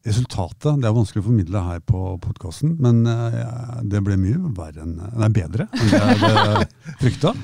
resultatet 0.06 0.78
Det 0.80 0.86
er 0.88 0.94
vanskelig 0.94 1.20
å 1.24 1.26
formidle 1.26 1.62
her 1.66 1.80
på 1.84 2.14
podkasten, 2.22 2.76
men 2.80 3.02
uh, 3.08 3.82
det 3.82 4.02
ble 4.06 4.16
mye 4.20 4.38
verre 4.56 4.86
enn, 4.86 4.96
nei, 5.18 5.30
bedre 5.34 5.66
enn 5.74 5.90
det 5.92 6.02
jeg 6.38 6.68
frykta. 7.02 7.34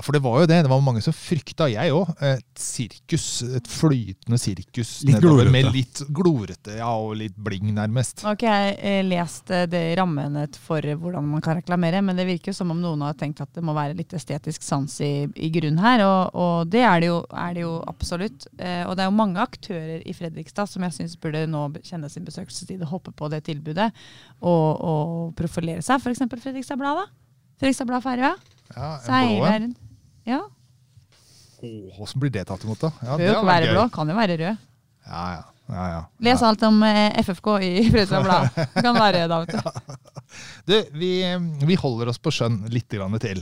Ja, 0.00 0.04
for 0.06 0.16
det 0.16 0.22
var 0.24 0.38
jo 0.40 0.46
det. 0.48 0.62
Det 0.64 0.68
var 0.72 0.80
mange 0.80 1.02
som 1.04 1.12
frykta, 1.12 1.66
jeg 1.68 1.92
òg, 1.92 2.08
et 2.24 2.60
sirkus. 2.60 3.24
Et 3.58 3.66
flytende 3.68 4.38
sirkus 4.40 4.92
Litt 5.04 5.18
nedover 5.18 5.42
glorete. 5.44 5.52
med 5.52 5.66
litt 5.74 6.00
glorete, 6.08 6.76
ja, 6.78 6.88
og 6.96 7.18
litt 7.20 7.34
bling, 7.36 7.66
nærmest. 7.76 8.22
Nå 8.22 8.30
har 8.30 8.38
ikke 8.38 8.54
jeg 8.54 8.78
eh, 8.80 9.00
lest 9.04 9.52
eh, 9.52 9.66
det 9.68 9.82
rammene 10.00 10.46
for 10.56 10.80
hvordan 11.02 11.26
man 11.34 11.44
kan 11.44 11.58
reklamere, 11.58 12.00
men 12.00 12.16
det 12.16 12.24
virker 12.30 12.48
jo 12.48 12.56
som 12.56 12.72
om 12.72 12.80
noen 12.80 13.04
har 13.04 13.18
tenkt 13.20 13.42
at 13.44 13.52
det 13.52 13.64
må 13.66 13.74
være 13.76 13.98
litt 13.98 14.14
estetisk 14.16 14.64
sans 14.64 14.94
i, 15.04 15.10
i 15.36 15.50
grunn 15.52 15.82
her, 15.84 16.06
og, 16.06 16.32
og 16.46 16.72
det 16.72 16.80
er 16.88 17.04
det 17.04 17.12
jo, 17.12 17.20
er 17.44 17.52
det 17.58 17.66
jo 17.66 17.74
absolutt. 17.92 18.48
Eh, 18.56 18.86
og 18.86 18.96
det 18.96 19.04
er 19.04 19.12
jo 19.12 19.18
mange 19.20 19.44
aktører 19.44 20.00
i 20.00 20.16
Fredrikstad 20.16 20.72
som 20.72 20.88
jeg 20.88 20.96
syns 20.96 21.18
burde 21.20 21.44
nå 21.44 21.66
kjenne 21.82 22.08
sin 22.08 22.24
besøkelsestid 22.24 22.80
og 22.88 22.94
hoppe 22.94 23.12
på 23.20 23.28
det 23.36 23.42
tilbudet 23.50 23.90
og, 24.40 24.64
og 24.80 25.36
profilere 25.36 25.84
seg. 25.84 26.00
F.eks. 26.00 26.24
Fredrikstad 26.40 26.80
Blad, 26.80 27.04
da. 27.04 27.06
Fredrikstad 27.60 27.92
Blad 27.92 28.08
Ferja. 28.08 28.34
Ja, 28.72 28.96
en 29.52 29.74
Ja. 30.30 30.40
Hvordan 31.60 32.22
blir 32.22 32.32
det 32.32 32.46
tatt 32.48 32.62
imot, 32.64 32.80
da? 32.80 32.90
Ja, 33.04 33.16
Bør 33.16 33.20
det 33.20 33.30
jo 33.30 33.38
ikke 33.38 33.48
være 33.50 33.72
blå, 33.74 33.86
kan 33.92 34.08
jo 34.08 34.16
være 34.16 34.36
rød. 34.40 34.68
Ja, 35.10 35.24
ja. 35.34 35.42
ja, 35.74 35.86
ja. 35.90 36.00
Les 36.24 36.42
alt 36.46 36.62
om 36.68 36.78
eh, 36.86 37.18
FFK 37.24 37.50
i 37.66 37.70
Fredrikstad 37.90 38.24
Blad. 38.24 38.48
Det 38.56 38.84
kan 38.86 38.96
være 38.96 39.26
da, 39.30 39.42
vet 39.44 39.56
du. 39.58 39.96
Du, 40.62 40.76
vi, 40.94 41.08
vi 41.66 41.74
holder 41.74 42.12
oss 42.12 42.20
på 42.22 42.30
skjønn 42.30 42.60
litt 42.70 42.92
grann 42.94 43.16
til. 43.20 43.40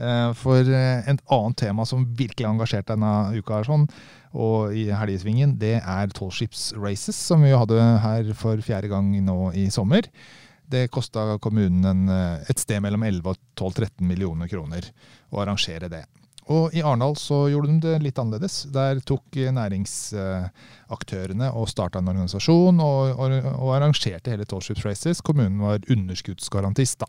Eh, 0.00 0.30
For 0.40 0.64
eh, 0.64 1.02
et 1.12 1.20
annet 1.36 1.58
tema 1.60 1.84
som 1.86 2.06
virkelig 2.16 2.46
har 2.46 2.54
engasjert 2.54 2.88
denne 2.88 3.10
uka, 3.36 3.58
sånn, 3.66 3.84
og 4.32 4.72
i 4.72 4.86
helgesvingen, 4.94 5.52
det 5.60 5.74
er 5.82 6.14
tallskipsraces, 6.16 7.18
som 7.28 7.44
vi 7.44 7.52
hadde 7.52 7.76
her 8.06 8.30
for 8.38 8.62
fjerde 8.64 8.88
gang 8.88 9.10
nå 9.26 9.50
i 9.58 9.66
sommer. 9.74 10.08
Det 10.70 10.86
kosta 10.94 11.34
kommunen 11.44 11.84
en, 11.92 12.02
eh, 12.14 12.48
et 12.48 12.62
sted 12.62 12.80
mellom 12.80 13.04
11 13.04 13.34
og 13.34 13.36
12-13 13.60 14.00
millioner 14.08 14.48
kroner 14.48 14.88
å 15.34 15.44
arrangere 15.44 15.90
det. 15.92 16.06
Og 16.50 16.74
i 16.74 16.82
Arendal 16.82 17.14
så 17.18 17.44
gjorde 17.50 17.70
de 17.70 17.78
det 17.84 18.00
litt 18.02 18.18
annerledes. 18.18 18.64
Der 18.74 18.98
tok 19.06 19.36
næringsaktørene 19.54 21.50
og 21.54 21.68
starta 21.70 22.00
en 22.00 22.10
organisasjon 22.10 22.80
og, 22.82 23.12
og, 23.14 23.36
og 23.52 23.70
arrangerte 23.76 24.32
hele 24.34 24.46
Tallship-races. 24.50 25.22
Kommunen 25.22 25.62
var 25.62 25.86
underskuddsgarantist. 25.86 26.98
da. 27.04 27.08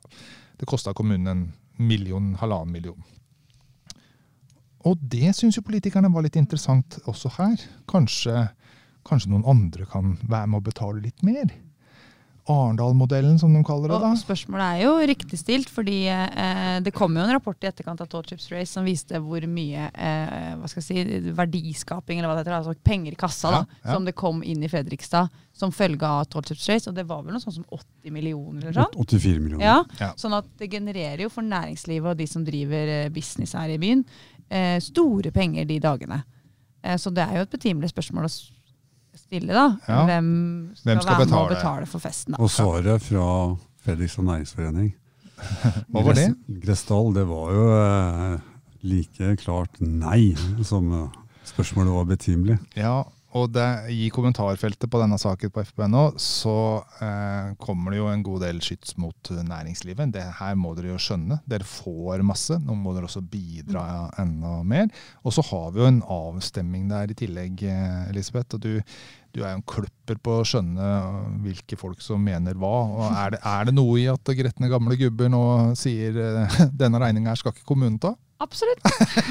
Det 0.61 0.69
kosta 0.69 0.93
kommunen 0.93 1.27
en 1.31 1.41
million, 1.81 2.35
halvannen 2.37 2.73
million. 2.75 3.01
Og 4.85 4.97
det 5.01 5.33
syns 5.37 5.57
jo 5.57 5.65
politikerne 5.65 6.13
var 6.13 6.25
litt 6.25 6.37
interessant 6.37 6.99
også 7.09 7.29
her. 7.39 7.57
Kanskje, 7.89 8.47
kanskje 9.07 9.33
noen 9.33 9.49
andre 9.49 9.85
kan 9.89 10.15
være 10.21 10.47
med 10.53 10.61
å 10.61 10.67
betale 10.69 11.01
litt 11.01 11.25
mer? 11.25 11.49
Arendal-modellen, 12.49 13.37
som 13.39 13.53
de 13.53 13.61
kaller 13.63 13.91
det. 13.91 13.99
da. 14.01 14.09
Og 14.11 14.17
spørsmålet 14.19 14.65
er 14.65 14.79
jo 14.85 14.93
riktig 15.11 15.37
stilt, 15.39 15.69
fordi 15.69 15.97
eh, 16.09 16.79
det 16.83 16.93
kom 16.95 17.13
jo 17.15 17.21
en 17.23 17.33
rapport 17.35 17.57
i 17.63 17.67
etterkant 17.69 18.01
av 18.01 18.09
Tallchips 18.09 18.47
Race 18.51 18.71
som 18.73 18.85
viste 18.87 19.19
hvor 19.21 19.45
mye 19.47 19.87
eh, 19.93 20.55
hva 20.57 20.69
skal 20.71 20.81
jeg 20.81 20.87
si, 21.05 21.31
verdiskaping 21.37 22.19
eller 22.19 22.31
hva 22.31 22.37
det 22.39 22.43
heter, 22.45 22.57
altså 22.57 22.75
penger 22.83 23.13
i 23.13 23.19
kassa 23.21 23.51
da, 23.53 23.61
Ja, 23.69 23.79
ja. 23.85 23.93
som 23.95 24.07
det 24.09 24.15
kom 24.17 24.41
inn 24.43 24.63
i 24.65 24.69
Fredrikstad 24.71 25.29
som 25.53 25.71
følge 25.75 26.07
av 26.07 26.25
Tallchips 26.33 26.67
Race. 26.71 26.89
Og 26.89 26.97
det 26.97 27.05
var 27.09 27.21
vel 27.25 27.35
noe 27.37 27.43
sånn 27.43 27.59
som 27.59 27.67
80 27.69 28.11
millioner 28.15 28.67
eller 28.71 28.79
sånn. 28.81 28.99
84 29.05 29.39
millioner. 29.45 29.65
Ja, 29.67 29.77
Ja. 30.01 30.11
Sånn 30.17 30.33
at 30.37 30.49
det 30.57 30.71
genererer 30.73 31.21
jo 31.27 31.29
for 31.33 31.45
næringslivet 31.45 32.09
og 32.15 32.17
de 32.17 32.27
som 32.27 32.45
driver 32.47 32.95
eh, 32.97 33.09
business 33.13 33.53
her 33.57 33.69
i 33.69 33.77
byen, 33.81 34.01
eh, 34.49 34.79
store 34.81 35.31
penger 35.31 35.65
de 35.69 35.79
dagene. 35.83 36.23
Eh, 36.83 36.97
så 36.97 37.13
det 37.13 37.21
er 37.27 37.37
jo 37.37 37.45
et 37.45 37.53
betimelig 37.53 37.91
spørsmål 37.93 38.25
å 38.25 38.33
stille, 39.19 39.53
da. 39.53 39.65
Ja. 39.87 40.03
Hvem 40.05 40.27
skal, 40.75 40.91
Hvem 40.91 41.01
skal 41.01 41.17
være 41.17 41.25
med 41.25 41.37
og 41.37 41.49
betale? 41.49 41.55
betale 41.55 41.85
for 41.91 41.99
festen? 41.99 42.35
da? 42.35 42.41
Og 42.43 42.49
svaret 42.49 43.01
fra 43.01 43.27
Fredrikstad 43.85 44.23
Næringsforening 44.27 44.91
Hva 45.89 46.03
var 46.05 46.13
det? 46.13 46.27
Gressdal, 46.61 47.13
det 47.15 47.23
var 47.29 47.51
jo 47.55 47.63
eh, 47.77 48.39
like 48.83 49.35
klart 49.41 49.79
nei 49.81 50.35
som 50.63 50.91
eh, 50.93 51.07
spørsmålet 51.49 51.95
var 51.95 52.05
betimelig. 52.11 52.59
Ja, 52.77 52.99
og 53.37 53.51
det, 53.55 53.67
i 53.95 54.09
kommentarfeltet 54.11 54.89
på 54.91 54.99
denne 54.99 55.17
saken 55.21 55.53
på 55.53 55.63
FPNO 55.69 56.03
så 56.19 56.55
eh, 57.03 57.53
kommer 57.61 57.93
det 57.93 58.01
jo 58.01 58.09
en 58.11 58.25
god 58.25 58.43
del 58.43 58.59
skyts 58.63 58.97
mot 58.99 59.31
næringslivet. 59.31 60.11
Det 60.11 60.25
her 60.41 60.57
må 60.59 60.73
dere 60.75 60.91
jo 60.91 60.99
skjønne. 60.99 61.39
Dere 61.47 61.67
får 61.67 62.25
masse. 62.27 62.59
Nå 62.59 62.75
må 62.75 62.95
dere 62.95 63.07
også 63.07 63.23
bidra 63.23 63.85
enda 64.21 64.57
mer. 64.67 64.91
Og 65.23 65.35
så 65.37 65.45
har 65.47 65.71
vi 65.71 65.83
jo 65.83 65.87
en 65.87 66.03
avstemming 66.03 66.91
der 66.91 67.13
i 67.13 67.17
tillegg, 67.23 67.63
eh, 67.63 68.11
Elisabeth. 68.11 68.55
og 68.55 68.67
du 68.67 68.79
du 69.31 69.41
er 69.41 69.53
jo 69.53 69.59
en 69.61 69.67
kløpper 69.67 70.17
på 70.23 70.33
å 70.41 70.47
skjønne 70.47 70.87
eh, 70.87 71.19
hvilke 71.45 71.77
folk 71.79 72.01
som 72.03 72.23
mener 72.23 72.57
hva. 72.59 72.73
og 72.91 73.05
Er 73.07 73.35
det, 73.35 73.39
er 73.47 73.69
det 73.69 73.75
noe 73.77 73.95
i 74.01 74.09
at 74.11 74.33
gretne 74.37 74.71
gamle 74.71 74.97
gubber 74.99 75.31
nå 75.31 75.43
sier 75.79 76.17
eh, 76.19 76.59
denne 76.81 76.99
regninga 77.01 77.37
skal 77.39 77.55
ikke 77.55 77.69
kommunen 77.71 77.99
ta? 78.01 78.15
Absolutt. 78.41 78.81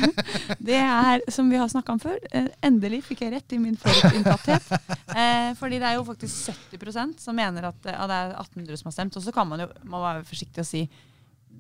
Det 0.70 0.78
er, 0.78 1.22
som 1.32 1.50
vi 1.50 1.58
har 1.58 1.68
snakka 1.68 1.96
om 1.96 2.00
før, 2.02 2.18
eh, 2.30 2.46
endelig 2.66 3.02
fikk 3.08 3.24
jeg 3.26 3.34
rett 3.34 3.56
i 3.56 3.60
min 3.62 3.76
forutinntatthet. 3.80 4.70
Eh, 5.10 5.50
fordi 5.58 5.80
det 5.82 5.88
er 5.88 5.98
jo 5.98 6.06
faktisk 6.06 6.52
70% 6.78 7.18
som 7.22 7.34
mener 7.36 7.70
at 7.72 7.86
eh, 7.90 7.96
ja, 7.96 8.06
det 8.06 8.18
er 8.22 8.34
1800 8.38 8.78
som 8.80 8.90
har 8.90 8.98
stemt. 8.98 9.16
Og 9.18 9.24
så 9.24 9.34
kan 9.34 9.48
man 9.50 9.64
jo 9.64 9.70
må 9.90 10.02
være 10.04 10.26
forsiktig 10.28 10.62
og 10.62 10.68
si 10.68 10.84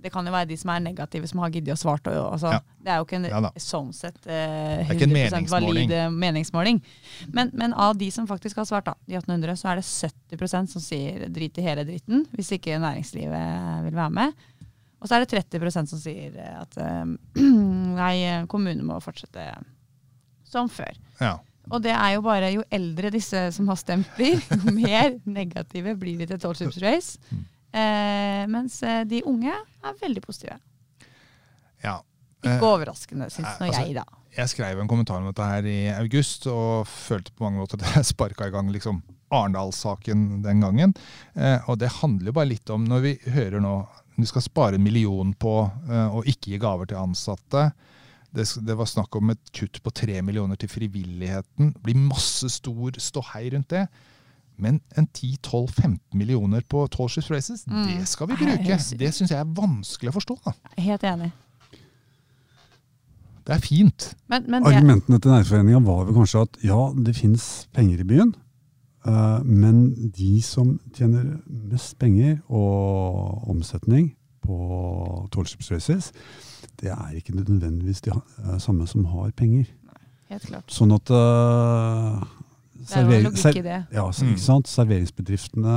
det 0.00 0.08
kan 0.12 0.24
jo 0.24 0.32
være 0.32 0.48
de 0.48 0.56
som 0.56 0.70
er 0.72 0.80
negative, 0.80 1.28
som 1.28 1.42
har 1.42 1.50
giddet 1.52 1.74
å 1.74 1.80
svare. 1.80 2.12
Altså, 2.22 2.54
Ja. 2.54 2.60
Det 2.80 2.88
er 2.92 2.96
jo 2.96 3.04
ikke 3.04 3.16
en 3.18 3.26
Ja 3.28 3.40
sånn 3.60 3.90
sett 3.92 4.16
eh, 4.24 4.86
er 4.86 4.94
ikke 4.94 5.04
en 5.04 5.16
100 5.16 5.50
valid 5.52 5.90
meningsmåling. 5.90 5.90
valid 5.90 6.14
meningsmåling. 6.22 6.78
Men, 7.36 7.50
men 7.52 7.74
av 7.74 7.98
de 8.00 8.08
som 8.14 8.28
faktisk 8.30 8.56
har 8.62 8.64
svart, 8.64 8.86
da, 8.88 8.94
de 9.04 9.18
1800, 9.18 9.58
så 9.60 9.68
er 9.72 9.82
det 9.82 9.84
70% 10.38 10.72
som 10.72 10.80
sier 10.80 11.26
drit 11.28 11.58
i 11.60 11.66
hele 11.66 11.84
dritten, 11.84 12.24
hvis 12.32 12.54
ikke 12.56 12.78
næringslivet 12.80 13.84
vil 13.84 13.98
være 13.98 14.16
med. 14.16 14.48
Og 15.00 15.08
så 15.08 15.16
er 15.16 15.24
det 15.24 15.32
30% 15.32 15.92
som 15.92 16.00
sier 16.00 16.34
eh, 16.36 16.56
at 16.60 16.80
eh, 16.80 17.44
nei, 18.00 18.16
kommunen 18.50 18.84
må 18.86 18.98
fortsette 19.04 19.46
som 20.50 20.68
før. 20.72 20.92
Ja. 21.20 21.38
Og 21.70 21.82
det 21.84 21.92
er 21.94 22.16
jo 22.16 22.24
bare 22.24 22.50
jo 22.54 22.64
eldre 22.74 23.12
disse 23.14 23.46
som 23.54 23.68
har 23.70 23.78
stemt 23.78 24.10
blir, 24.16 24.40
jo 24.56 24.74
mer 24.74 25.14
negative 25.28 25.94
blir 26.00 26.20
de 26.20 26.28
til 26.32 26.42
Tollships 26.42 26.80
Race. 26.82 27.18
Eh, 27.70 28.44
mens 28.50 28.80
eh, 28.82 29.04
de 29.06 29.22
unge 29.30 29.52
er 29.54 30.00
veldig 30.04 30.24
positive. 30.26 30.58
ja. 31.84 32.00
Ikke 32.40 32.56
Eh, 32.56 32.62
overraskende, 32.64 33.26
syns 33.28 33.58
nå 33.60 33.66
altså, 33.66 33.82
jeg, 33.84 33.94
da. 33.98 34.20
Jeg 34.32 34.48
skrev 34.48 34.78
en 34.80 34.88
kommentar 34.88 35.18
om 35.20 35.26
dette 35.28 35.44
her 35.44 35.66
i 35.68 35.80
august, 35.92 36.46
og 36.48 36.88
følte 36.88 37.34
på 37.36 37.44
mange 37.44 37.60
måter 37.60 37.76
at 37.76 37.98
jeg 37.98 38.08
sparka 38.14 38.48
i 38.48 38.54
gang 38.54 38.70
liksom 38.72 39.02
Arendalssaken 39.30 40.40
den 40.42 40.62
gangen. 40.64 40.94
Eh, 41.36 41.68
og 41.68 41.76
det 41.82 41.92
handler 42.00 42.32
jo 42.32 42.36
bare 42.40 42.50
litt 42.50 42.72
om, 42.72 42.86
når 42.88 43.04
vi 43.04 43.12
hører 43.30 43.60
nå 43.62 43.74
du 44.20 44.28
skal 44.30 44.42
spare 44.44 44.78
en 44.78 44.84
million 44.84 45.32
på 45.34 45.54
eh, 45.88 46.14
å 46.16 46.22
ikke 46.28 46.52
gi 46.54 46.60
gaver 46.62 46.90
til 46.90 47.00
ansatte. 47.00 47.70
Det, 48.30 48.46
det 48.62 48.76
var 48.78 48.86
snakk 48.86 49.16
om 49.18 49.32
et 49.32 49.50
kutt 49.56 49.80
på 49.82 49.90
tre 49.90 50.20
millioner 50.22 50.56
til 50.60 50.70
frivilligheten. 50.70 51.72
Det 51.74 51.82
blir 51.82 51.98
masse 51.98 52.46
stor 52.54 52.94
ståhei 53.02 53.48
rundt 53.56 53.72
det. 53.74 53.86
Men 54.60 54.78
en 55.00 55.06
10-12-15 55.16 55.98
millioner 56.20 56.60
på 56.68 56.84
Tallships 56.92 57.30
Races, 57.32 57.64
Mm. 57.66 57.86
det 57.88 58.08
skal 58.08 58.28
vi 58.28 58.36
bruke. 58.36 58.76
Det 59.00 59.12
syns 59.16 59.30
jeg 59.32 59.40
er 59.40 59.54
vanskelig 59.56 60.12
å 60.12 60.18
forstå. 60.18 60.36
Da. 60.44 60.52
Helt 60.76 61.06
enig. 61.08 61.30
Det 63.48 63.54
er 63.56 63.62
fint. 63.64 64.10
Men, 64.28 64.44
men 64.52 64.62
det, 64.62 64.74
Argumentene 64.76 65.18
til 65.18 65.32
Næringsforeninga 65.32 65.80
var 65.86 66.04
vel 66.06 66.14
kanskje 66.20 66.42
at 66.44 66.58
ja, 66.62 66.80
det 67.08 67.16
finnes 67.16 67.46
penger 67.74 68.02
i 68.04 68.06
byen. 68.12 68.34
Eh, 69.06 69.42
men 69.44 69.94
de 70.12 70.42
som 70.44 70.74
tjener 70.94 71.38
mest 71.48 71.98
penger 71.98 72.38
og 72.48 73.48
omsetning 73.48 74.10
på 74.44 75.28
tallskipsraces, 75.32 76.12
det 76.80 76.90
er 76.92 77.14
ikke 77.16 77.36
nødvendigvis 77.36 78.00
de 78.04 78.10
eh, 78.12 78.58
samme 78.58 78.86
som 78.86 79.04
har 79.04 79.30
penger. 79.36 79.64
Helt 80.30 80.46
klart. 80.46 80.68
Sånn 80.70 80.92
at 80.94 81.10
eh, 81.10 81.16
er 82.20 82.20
jo 82.80 82.86
servering- 82.86 83.36
ser. 83.36 83.86
Ja, 83.92 84.04
så, 84.12 84.24
Mm. 84.24 84.30
ikke 84.34 84.40
sant? 84.44 84.68
Serveringsbedriftene 84.68 85.74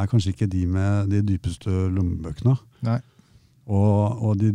er 0.00 0.06
kanskje 0.10 0.32
ikke 0.32 0.46
de 0.50 0.66
med 0.66 1.08
de 1.10 1.22
dypeste 1.22 1.70
lommebøkene. 1.70 2.56
Nei. 2.82 2.98
Og, 3.66 4.22
og 4.22 4.38
de, 4.40 4.52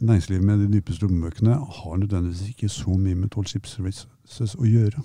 næringslivet 0.00 0.44
med 0.44 0.58
de 0.58 0.72
dypeste 0.72 1.02
lommebøkene 1.06 1.54
har 1.54 1.96
nødvendigvis 1.96 2.48
ikke 2.48 2.68
så 2.68 2.96
mye 2.96 3.14
med 3.14 3.28
tallskipsraces 3.30 4.54
å 4.58 4.64
gjøre. 4.64 5.02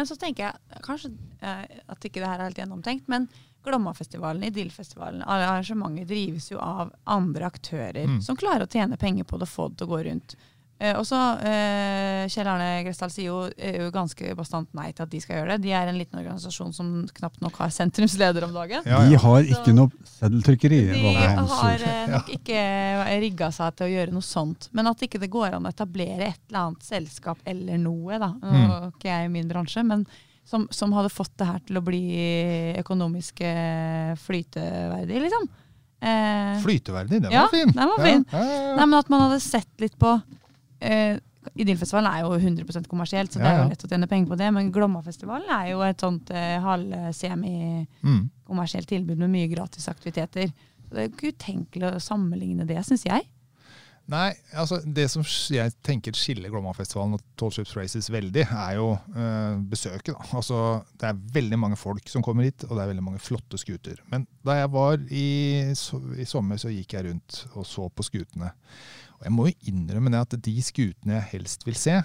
Men 0.00 0.08
så 0.08 0.16
tenker 0.16 0.46
jeg 0.46 0.82
kanskje 0.86 1.10
eh, 1.44 1.64
at 1.92 2.04
ikke 2.08 2.22
det 2.22 2.28
her 2.30 2.38
er 2.40 2.46
helt 2.48 2.56
gjennomtenkt, 2.62 3.08
men 3.12 3.26
Glommafestivalen, 3.66 4.46
Idyllfestivalen, 4.48 5.20
alle 5.28 5.44
arrangementer 5.50 6.06
drives 6.08 6.46
jo 6.50 6.56
av 6.64 6.94
andre 7.04 7.44
aktører 7.50 8.06
Mm. 8.08 8.22
som 8.24 8.36
klarer 8.40 8.64
å 8.64 8.70
tjene 8.72 8.96
penger 8.96 9.24
på 9.28 9.36
det 9.36 9.44
og 9.44 9.52
få 9.52 9.66
det 9.68 9.76
til 9.82 9.86
å 9.86 9.90
gå 9.90 9.98
rundt. 10.06 10.36
Eh, 10.80 10.94
og 10.96 11.04
så 11.04 11.18
eh, 11.44 12.22
Kjell 12.32 12.48
Arne 12.48 12.68
Gressdal 12.86 13.10
sier 13.12 13.26
jo, 13.26 13.40
er 13.60 13.74
jo 13.82 13.90
ganske 13.92 14.30
bastant 14.38 14.70
nei 14.72 14.86
til 14.96 15.04
at 15.04 15.10
de 15.12 15.18
skal 15.20 15.36
gjøre 15.36 15.58
det. 15.58 15.66
De 15.66 15.74
er 15.76 15.90
en 15.90 15.98
liten 16.00 16.16
organisasjon 16.22 16.72
som 16.72 16.88
knapt 17.18 17.42
nok 17.44 17.58
har 17.60 17.68
sentrumsleder 17.76 18.46
om 18.46 18.54
dagen. 18.56 18.86
Ja, 18.88 19.02
De 19.04 19.12
ja. 19.12 19.18
har 19.20 19.42
Så- 19.44 19.58
ikke 19.58 19.74
noe 19.76 19.90
seddeltrykkeri. 20.08 20.78
De 20.94 21.12
har 21.50 21.84
eh, 21.84 22.06
nok 22.14 22.32
ikke 22.38 22.62
rigga 23.26 23.50
seg 23.52 23.76
til 23.76 23.86
å 23.86 23.92
gjøre 23.92 24.12
noe 24.16 24.24
sånt. 24.24 24.70
Men 24.72 24.88
at 24.88 25.04
ikke 25.04 25.20
det 25.20 25.28
går 25.30 25.58
an 25.58 25.68
å 25.68 25.74
etablere 25.74 26.30
et 26.32 26.40
eller 26.48 26.62
annet 26.70 26.82
selskap 26.88 27.38
eller 27.44 27.76
noe, 27.78 28.18
da. 28.18 28.32
Nå 28.40 28.50
Mm. 28.50 28.70
er 28.70 28.90
ikke 28.90 29.12
jeg 29.12 29.24
i 29.28 29.32
min 29.36 29.48
bransje, 29.52 29.84
men 29.84 30.06
som, 30.48 30.66
som 30.72 30.92
hadde 30.96 31.12
fått 31.12 31.36
det 31.36 31.46
her 31.46 31.60
til 31.68 31.76
å 31.76 31.84
bli 31.84 32.00
økonomisk 32.80 33.40
eh, 33.44 34.14
flyteverdig, 34.16 35.20
liksom. 35.28 35.48
Eh, 36.00 36.56
Flyteverdig, 36.64 37.20
den 37.22 37.30
Ja, 37.32 37.42
var 37.42 37.48
fin. 37.52 37.68
den 37.76 37.88
var 37.92 37.98
fin. 38.04 38.24
Ja, 38.32 38.38
ja, 38.40 38.60
ja. 38.70 38.76
Nei, 38.76 38.86
men 38.86 38.98
at 38.98 39.10
man 39.12 39.20
hadde 39.28 39.40
sett 39.44 39.68
litt 39.78 39.98
på 40.00 40.14
eh, 40.80 41.18
Idyllfestivalen 41.56 42.10
er 42.12 42.20
jo 42.26 42.34
100% 42.36 42.84
kommersielt, 42.90 43.32
så 43.32 43.38
det 43.40 43.48
er 43.48 43.62
jo 43.62 43.68
lett 43.70 43.84
å 43.86 43.88
tjene 43.88 44.06
penger 44.10 44.28
på 44.28 44.36
det. 44.36 44.50
Men 44.52 44.68
Glommafestivalen 44.74 45.48
er 45.56 45.70
jo 45.70 45.78
et 45.86 46.00
sånt 46.04 46.28
eh, 46.36 46.58
halv-semi-kommersielt 46.60 48.84
Mm. 48.84 48.90
tilbud 48.92 49.18
med 49.18 49.30
mye 49.30 49.48
gratisaktiviteter. 49.48 50.52
Det 50.90 50.98
er 50.98 51.08
ikke 51.08 51.30
utenkelig 51.32 51.86
å 51.94 52.00
sammenligne 52.02 52.66
det, 52.66 52.82
syns 52.84 53.04
jeg. 53.06 53.22
Nei, 54.10 54.32
altså 54.58 54.80
det 54.84 55.04
som 55.12 55.22
jeg 55.54 55.70
tenker 55.86 56.12
skiller 56.18 56.50
Glomma-festivalen 56.50 57.14
og 57.14 57.20
Tall 57.38 57.50
Ships 57.54 57.76
Races 57.78 58.08
veldig, 58.10 58.42
er 58.50 58.72
jo 58.74 58.88
eh, 59.14 59.54
besøket. 59.70 60.16
Da. 60.16 60.24
Altså, 60.36 60.82
det 60.98 61.06
er 61.12 61.20
veldig 61.36 61.58
mange 61.62 61.76
folk 61.78 62.08
som 62.10 62.22
kommer 62.26 62.42
hit, 62.48 62.64
og 62.66 62.74
det 62.76 62.82
er 62.82 62.88
veldig 62.90 63.04
mange 63.06 63.18
flotte 63.22 63.56
skuter. 63.60 64.00
Men 64.10 64.26
da 64.44 64.52
jeg 64.58 64.70
var 64.74 64.98
i, 65.14 65.28
i 66.18 66.24
sommer, 66.26 66.56
så 66.58 66.68
gikk 66.74 66.92
jeg 66.98 67.06
rundt 67.06 67.44
og 67.54 67.62
så 67.70 67.86
på 67.88 68.02
skutene. 68.08 68.50
Og 69.20 69.26
jeg 69.28 69.34
må 69.36 69.46
jo 69.50 69.58
innrømme 69.68 70.12
det 70.14 70.22
at 70.24 70.36
de 70.46 70.54
skutene 70.64 71.18
jeg 71.18 71.28
helst 71.34 71.66
vil 71.68 71.76
se, 71.76 71.98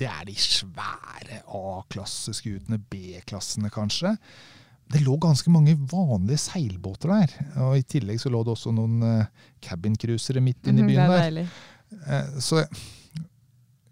det 0.00 0.06
er 0.08 0.22
de 0.28 0.36
svære 0.38 1.42
A-klasseskutene, 1.44 2.78
B-klassene 2.90 3.68
kanskje. 3.74 4.14
Det 4.90 5.02
lå 5.04 5.16
ganske 5.22 5.50
mange 5.52 5.74
vanlige 5.90 6.40
seilbåter 6.46 7.12
der. 7.12 7.34
Og 7.66 7.76
I 7.78 7.84
tillegg 7.86 8.22
så 8.22 8.30
lå 8.32 8.40
det 8.46 8.54
også 8.54 8.72
noen 8.74 9.02
uh, 9.04 9.44
cabincruisere 9.62 10.40
midt 10.42 10.70
inne 10.70 10.86
i 10.86 10.88
byen 10.88 11.04
der. 11.04 11.26
deilig. 11.26 11.44
Eh, 12.06 12.32
Så 12.42 12.62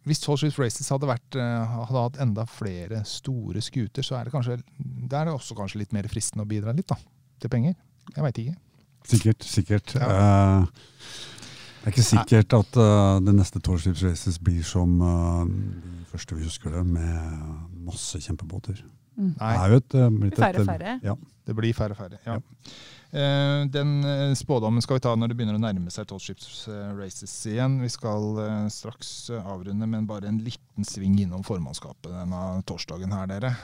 hvis 0.09 0.23
Tall 0.25 0.39
Ships 0.41 0.57
Races 0.59 0.89
hadde, 0.89 1.07
vært, 1.11 1.37
eh, 1.37 1.77
hadde 1.85 2.03
hatt 2.07 2.19
enda 2.25 2.47
flere 2.49 3.03
store 3.07 3.61
skuter, 3.63 4.07
så 4.07 4.17
er 4.17 4.25
det 4.25 4.33
kanskje 4.33 4.57
det 4.81 5.19
er 5.19 5.29
også 5.35 5.57
kanskje 5.59 5.83
litt 5.83 5.93
mer 5.93 6.09
fristende 6.09 6.47
å 6.47 6.49
bidra 6.49 6.73
litt 6.73 6.89
da, 6.89 6.97
til 7.43 7.53
penger. 7.53 7.75
Jeg 8.15 8.25
veit 8.25 8.41
ikke. 8.41 8.57
Sikkert, 9.13 9.45
sikkert. 9.45 9.95
Ja. 10.01 10.09
Eh, 10.09 10.87
det 11.88 11.95
er 11.95 12.02
ikke 12.02 12.11
sikkert 12.11 12.54
at 12.59 12.76
uh, 12.76 13.16
det 13.25 13.33
neste 13.33 13.61
Tallships 13.64 14.04
Races 14.04 14.37
blir 14.45 14.61
som 14.66 15.00
uh, 15.00 15.47
de 15.49 16.04
første 16.11 16.37
vi 16.37 16.45
husker 16.45 16.75
det, 16.76 16.85
med 16.85 17.81
masse 17.88 18.20
kjempebåter. 18.20 18.83
Mm. 19.16 19.33
Det 19.33 19.40
Nei, 19.40 19.55
er 19.57 19.72
jo 19.72 19.81
et, 19.81 19.94
eh, 19.96 20.11
blitt 20.14 20.37
et, 20.37 20.38
Færre 20.38 20.61
og 20.61 20.68
færre. 20.68 20.92
Ja. 21.03 21.14
det 21.48 21.55
blir 21.59 21.74
færre 21.74 21.96
og 21.96 21.98
færre. 21.98 22.20
Ja. 22.27 22.37
Ja. 22.37 22.74
Uh, 23.09 23.62
Den 23.72 24.05
spådommen 24.37 24.85
skal 24.85 24.98
vi 24.98 25.03
ta 25.07 25.14
når 25.16 25.33
det 25.33 25.38
begynner 25.38 25.57
å 25.57 25.62
nærme 25.62 25.90
seg 25.90 26.07
Tall 26.11 26.20
Ships 26.20 26.68
Races 26.98 27.35
igjen. 27.48 27.79
Vi 27.81 27.88
skal 27.90 28.37
straks 28.70 29.31
avrunde, 29.40 29.88
men 29.88 30.07
bare 30.07 30.29
en 30.29 30.42
liten 30.44 30.85
sving 30.87 31.16
innom 31.24 31.40
formannskapet 31.46 32.12
denne 32.12 32.42
torsdagen 32.68 33.16
her, 33.16 33.31
dere. 33.33 33.55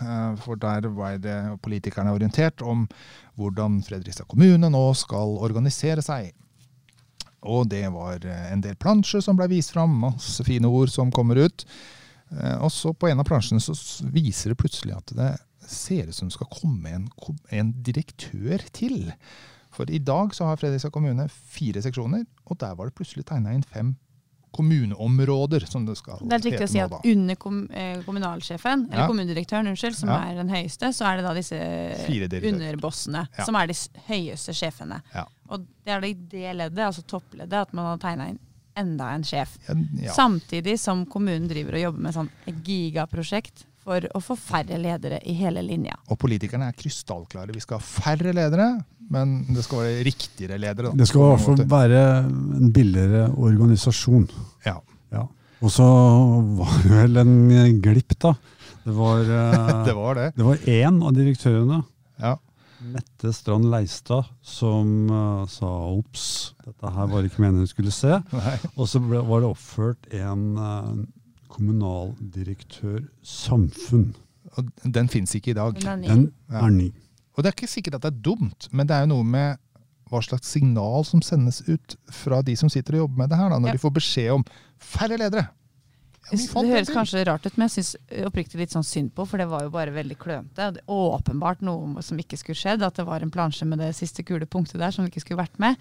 For 0.46 0.56
der 0.56 0.88
var 0.96 1.20
det 1.20 1.36
politikerne 1.62 2.16
orientert 2.16 2.64
om 2.64 2.88
hvordan 3.36 3.82
Fredrikstad 3.84 4.26
kommune 4.32 4.72
nå 4.72 4.86
skal 4.96 5.36
organisere 5.44 6.02
seg. 6.02 6.32
Og 7.44 7.68
det 7.72 7.84
var 7.92 8.24
eh, 8.24 8.46
en 8.52 8.62
del 8.64 8.76
plansjer 8.80 9.24
som 9.24 9.36
ble 9.38 9.50
vist 9.52 9.74
fram, 9.74 9.94
masse 10.06 10.44
fine 10.46 10.68
ord 10.68 10.92
som 10.92 11.12
kommer 11.14 11.42
ut. 11.44 11.66
Eh, 12.32 12.56
Og 12.58 12.72
så 12.72 12.94
på 12.96 13.10
en 13.10 13.20
av 13.20 13.28
plansjene 13.28 13.62
så 13.62 13.74
viser 14.14 14.52
det 14.52 14.60
plutselig 14.62 14.96
at 14.96 15.16
det 15.16 15.32
ser 15.68 16.08
ut 16.08 16.16
som 16.16 16.28
det 16.28 16.36
skal 16.36 16.50
komme 16.52 16.92
en, 16.92 17.08
en 17.52 17.72
direktør 17.84 18.64
til. 18.76 19.12
For 19.74 19.90
i 19.90 19.98
dag 19.98 20.34
så 20.36 20.48
har 20.48 20.60
Fredrikstad 20.60 20.92
kommune 20.94 21.26
fire 21.32 21.82
seksjoner, 21.82 22.26
og 22.44 22.58
der 22.60 22.76
var 22.78 22.88
det 22.88 22.96
plutselig 22.98 23.26
tegna 23.28 23.54
inn 23.56 23.64
fem 23.66 23.94
kommuneområder, 24.54 25.66
som 25.68 25.84
det 25.88 25.96
skal 25.98 26.22
Det 26.22 26.38
er 26.38 26.44
viktig 26.46 26.66
å 26.66 26.70
si 26.70 26.80
at 26.84 26.94
under 27.04 27.36
eh, 27.74 28.02
kommunalsjefen, 28.06 28.86
eller 28.90 29.02
Ja. 29.02 29.08
kommunedirektøren, 29.10 29.68
unnskyld, 29.72 29.96
som 29.98 30.08
Ja. 30.08 30.20
er 30.30 30.34
den 30.38 30.48
høyeste, 30.54 30.92
så 30.94 31.04
er 31.10 31.16
det 31.18 31.24
da 31.26 31.34
disse 31.34 31.58
underbossene, 32.42 33.26
Ja. 33.36 33.44
som 33.44 33.56
er 33.56 33.66
de 33.66 33.74
høyeste 34.08 34.54
sjefene. 34.54 35.02
Og 35.50 35.66
det 35.84 35.92
er 35.92 36.00
det 36.00 36.10
i 36.10 36.14
det 36.14 36.56
leddet, 36.56 36.78
altså 36.86 37.02
toppleddet, 37.06 37.52
at 37.68 37.72
man 37.74 37.84
har 37.84 37.98
tegna 37.98 38.28
inn 38.30 38.38
enda 38.76 39.12
en 39.14 39.22
sjef. 39.22 39.56
Samtidig 40.14 40.78
som 40.80 41.04
kommunen 41.06 41.48
driver 41.48 41.74
og 41.74 41.80
jobber 41.92 42.00
med 42.08 42.14
sånn 42.14 42.30
gigaprosjekt 42.64 43.64
for 43.84 44.00
å 44.00 44.20
få 44.24 44.34
færre 44.40 44.78
ledere 44.80 45.20
i 45.28 45.34
hele 45.34 45.60
linja. 45.62 45.94
Og 46.08 46.18
politikerne 46.18 46.68
er 46.68 46.72
krystallklare. 46.72 47.52
Vi 47.54 47.60
skal 47.60 47.78
ha 47.78 47.84
færre 47.84 48.32
ledere, 48.34 48.84
men 49.12 49.34
det 49.52 49.64
skal 49.66 49.82
være 49.84 50.04
riktigere 50.06 50.58
ledere. 50.60 50.90
Da, 50.90 50.98
Det 51.02 51.08
skal 51.08 51.20
i 51.20 51.28
hvert 51.32 51.44
fall 51.44 51.62
være 51.70 52.02
en 52.60 52.72
billigere 52.74 53.26
organisasjon. 53.36 54.26
Ja. 54.66 54.78
Ja. 55.12 55.26
Og 55.64 55.72
så 55.72 55.84
var 56.58 56.74
det 56.84 56.92
vel 56.92 57.20
en 57.22 57.80
glipp, 57.84 58.16
da. 58.20 58.34
Det 58.84 58.94
var, 58.96 59.20
eh, 59.40 59.84
Det 59.86 59.94
var 59.96 60.18
det. 60.20 60.30
det 60.36 60.48
var 60.48 60.56
én 60.68 61.02
av 61.04 61.14
direktørene, 61.16 61.84
Ja. 62.20 62.36
Mette 62.84 63.30
Strand 63.32 63.70
Leistad, 63.72 64.26
som 64.44 65.08
uh, 65.08 65.46
sa 65.48 65.70
ops, 65.88 66.52
dette 66.66 66.90
her 66.92 67.06
var 67.08 67.24
ikke 67.24 67.40
meningen 67.40 67.64
du 67.64 67.70
skulle 67.70 67.94
se. 67.94 68.18
Nei. 68.28 68.58
Og 68.76 68.90
så 68.90 69.00
ble, 69.00 69.22
var 69.24 69.40
det 69.40 69.48
oppført 69.48 70.10
en 70.12 70.42
uh, 70.60 70.90
kommunaldirektør 71.48 73.06
samfunn. 73.24 74.10
Og 74.58 74.68
den 74.84 75.08
fins 75.08 75.32
ikke 75.34 75.54
i 75.54 75.56
dag. 75.56 75.80
Den 75.80 75.88
er 75.88 75.96
ny. 76.02 76.08
Den 76.10 76.60
er 76.60 76.74
ny. 76.74 76.90
Og 77.34 77.42
det 77.42 77.50
er 77.50 77.56
ikke 77.56 77.70
sikkert 77.70 77.94
at 77.98 78.02
det 78.06 78.12
er 78.12 78.22
dumt, 78.30 78.68
men 78.72 78.86
det 78.86 78.94
er 78.96 79.00
jo 79.06 79.12
noe 79.16 79.24
med 79.26 79.56
hva 80.10 80.20
slags 80.22 80.50
signal 80.52 81.04
som 81.08 81.22
sendes 81.24 81.62
ut 81.66 81.96
fra 82.12 82.42
de 82.46 82.54
som 82.60 82.68
sitter 82.70 82.94
og 82.98 83.06
jobber 83.06 83.22
med 83.24 83.30
det 83.32 83.38
her, 83.40 83.48
da, 83.50 83.58
når 83.58 83.72
Ja. 83.72 83.72
de 83.72 83.82
får 83.82 83.94
beskjed 83.96 84.30
om 84.36 84.44
færre 84.78 85.16
ledere. 85.18 85.46
Det 86.30 86.70
høres 86.70 86.88
kanskje 86.88 87.24
rart 87.28 87.44
ut, 87.44 87.56
men 87.58 87.68
jeg 87.68 87.74
syns 87.74 87.90
oppriktig 88.24 88.56
litt 88.56 88.72
sånn 88.72 88.86
synd 88.86 89.10
på, 89.16 89.26
for 89.28 89.40
det 89.40 89.46
var 89.50 89.66
jo 89.66 89.72
bare 89.74 89.92
veldig 89.92 90.16
klønete. 90.20 90.70
Det 90.76 90.80
er 90.80 90.94
Åpenbart 90.94 91.60
noe 91.66 92.02
som 92.04 92.20
ikke 92.20 92.38
skulle 92.40 92.56
skjedd, 92.58 92.84
at 92.86 92.96
det 92.96 93.04
var 93.04 93.24
en 93.24 93.32
plansje 93.34 93.68
med 93.68 93.82
det 93.82 93.90
siste 93.96 94.24
kule 94.26 94.48
punktet 94.48 94.80
der 94.80 94.94
som 94.94 95.04
ikke 95.04 95.20
skulle 95.20 95.42
vært 95.42 95.60
med. 95.60 95.76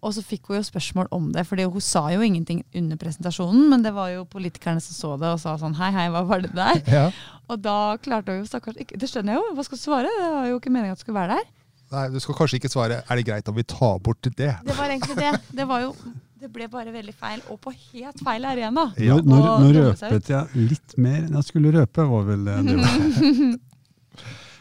Og 0.00 0.14
så 0.16 0.24
fikk 0.24 0.48
hun 0.48 0.58
jo 0.58 0.64
spørsmål 0.66 1.10
om 1.12 1.28
det, 1.34 1.44
for 1.48 1.60
hun 1.60 1.84
sa 1.84 2.06
jo 2.14 2.24
ingenting 2.24 2.64
under 2.78 3.00
presentasjonen, 3.00 3.68
men 3.70 3.84
det 3.84 3.92
var 3.96 4.14
jo 4.14 4.24
politikerne 4.32 4.80
som 4.82 4.96
så 4.96 5.14
det 5.20 5.34
og 5.34 5.42
sa 5.44 5.58
sånn 5.60 5.76
hei, 5.76 5.92
hei, 5.94 6.08
hva 6.14 6.24
var 6.28 6.46
det 6.46 6.54
der? 6.56 6.80
Ja. 6.92 7.06
Og 7.50 7.60
da 7.60 7.96
klarte 8.00 8.32
hun 8.32 8.42
jo 8.42 8.48
stakkars 8.48 8.76
ikke 8.80 8.98
Det 9.00 9.08
skjønner 9.10 9.34
jeg 9.34 9.40
jo, 9.40 9.54
hva 9.56 9.64
skal 9.66 9.78
du 9.78 9.82
svare? 9.82 10.10
Det 10.18 10.28
var 10.34 10.46
jo 10.48 10.58
ikke 10.60 10.72
meningen 10.72 10.94
at 10.94 11.00
du 11.00 11.04
skulle 11.04 11.20
være 11.20 11.38
der. 11.38 11.48
Nei, 11.92 12.04
du 12.12 12.18
skal 12.24 12.36
kanskje 12.38 12.58
ikke 12.60 12.70
svare 12.72 13.00
'er 13.02 13.16
det 13.20 13.24
greit 13.28 13.48
om 13.48 13.56
vi 13.56 13.64
tar 13.68 13.98
bort 14.00 14.22
det'? 14.24 14.36
Det 14.64 14.76
var 14.76 14.88
egentlig 14.88 15.16
det. 15.16 15.32
Det 15.52 15.66
var 15.68 15.80
jo 15.80 15.94
Det 16.42 16.48
ble 16.50 16.66
bare 16.66 16.90
veldig 16.90 17.12
feil, 17.14 17.38
og 17.54 17.60
på 17.62 17.70
helt 17.70 18.18
feil 18.26 18.42
arena. 18.50 18.88
Ja. 18.98 19.14
Nå, 19.22 19.36
nå, 19.62 19.68
røpet 19.76 20.30
jeg 20.32 20.64
litt 20.72 20.94
mer 20.98 21.20
enn 21.20 21.36
jeg 21.38 21.46
skulle 21.46 21.70
røpe, 21.76 22.06
var 22.10 22.24
vel 22.26 22.48
det. 22.48 22.56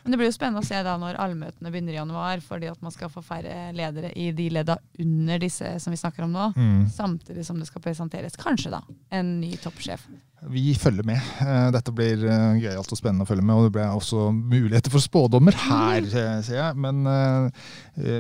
Men 0.04 0.14
det 0.14 0.18
blir 0.18 0.30
jo 0.30 0.36
spennende 0.36 0.62
å 0.62 0.66
se 0.66 0.78
da 0.86 0.94
når 1.02 1.18
allmøtene 1.22 1.72
begynner 1.74 1.96
i 1.96 1.98
januar, 1.98 2.42
fordi 2.46 2.70
at 2.70 2.82
man 2.86 2.94
skal 2.94 3.10
få 3.14 3.22
færre 3.26 3.72
ledere 3.78 4.10
i 4.18 4.30
de 4.34 4.48
ledda 4.54 4.78
under 5.02 5.42
disse 5.42 5.74
som 5.82 5.94
vi 5.94 6.00
snakker 6.02 6.26
om 6.26 6.38
nå. 6.38 6.48
Mm. 6.54 6.84
Samtidig 6.94 7.46
som 7.46 7.58
det 7.62 7.70
skal 7.70 7.86
presenteres 7.86 8.38
kanskje 8.38 8.74
da 8.74 8.82
en 9.18 9.40
ny 9.42 9.56
toppsjef. 9.62 10.06
Vi 10.50 10.74
følger 10.74 11.06
med. 11.06 11.22
Eh, 11.46 11.68
Dette 11.76 11.92
blir 11.94 12.24
eh, 12.26 12.56
gøyalt 12.64 12.90
og 12.90 12.98
spennende 12.98 13.28
å 13.28 13.30
følge 13.30 13.44
med. 13.46 13.60
Og 13.60 13.68
det 13.68 13.74
ble 13.76 13.84
også 13.94 14.32
muligheter 14.34 14.94
for 14.94 15.04
spådommer 15.04 15.54
her, 15.68 16.02
eh, 16.02 16.40
ser 16.42 16.58
jeg. 16.58 16.80
Men 16.82 17.06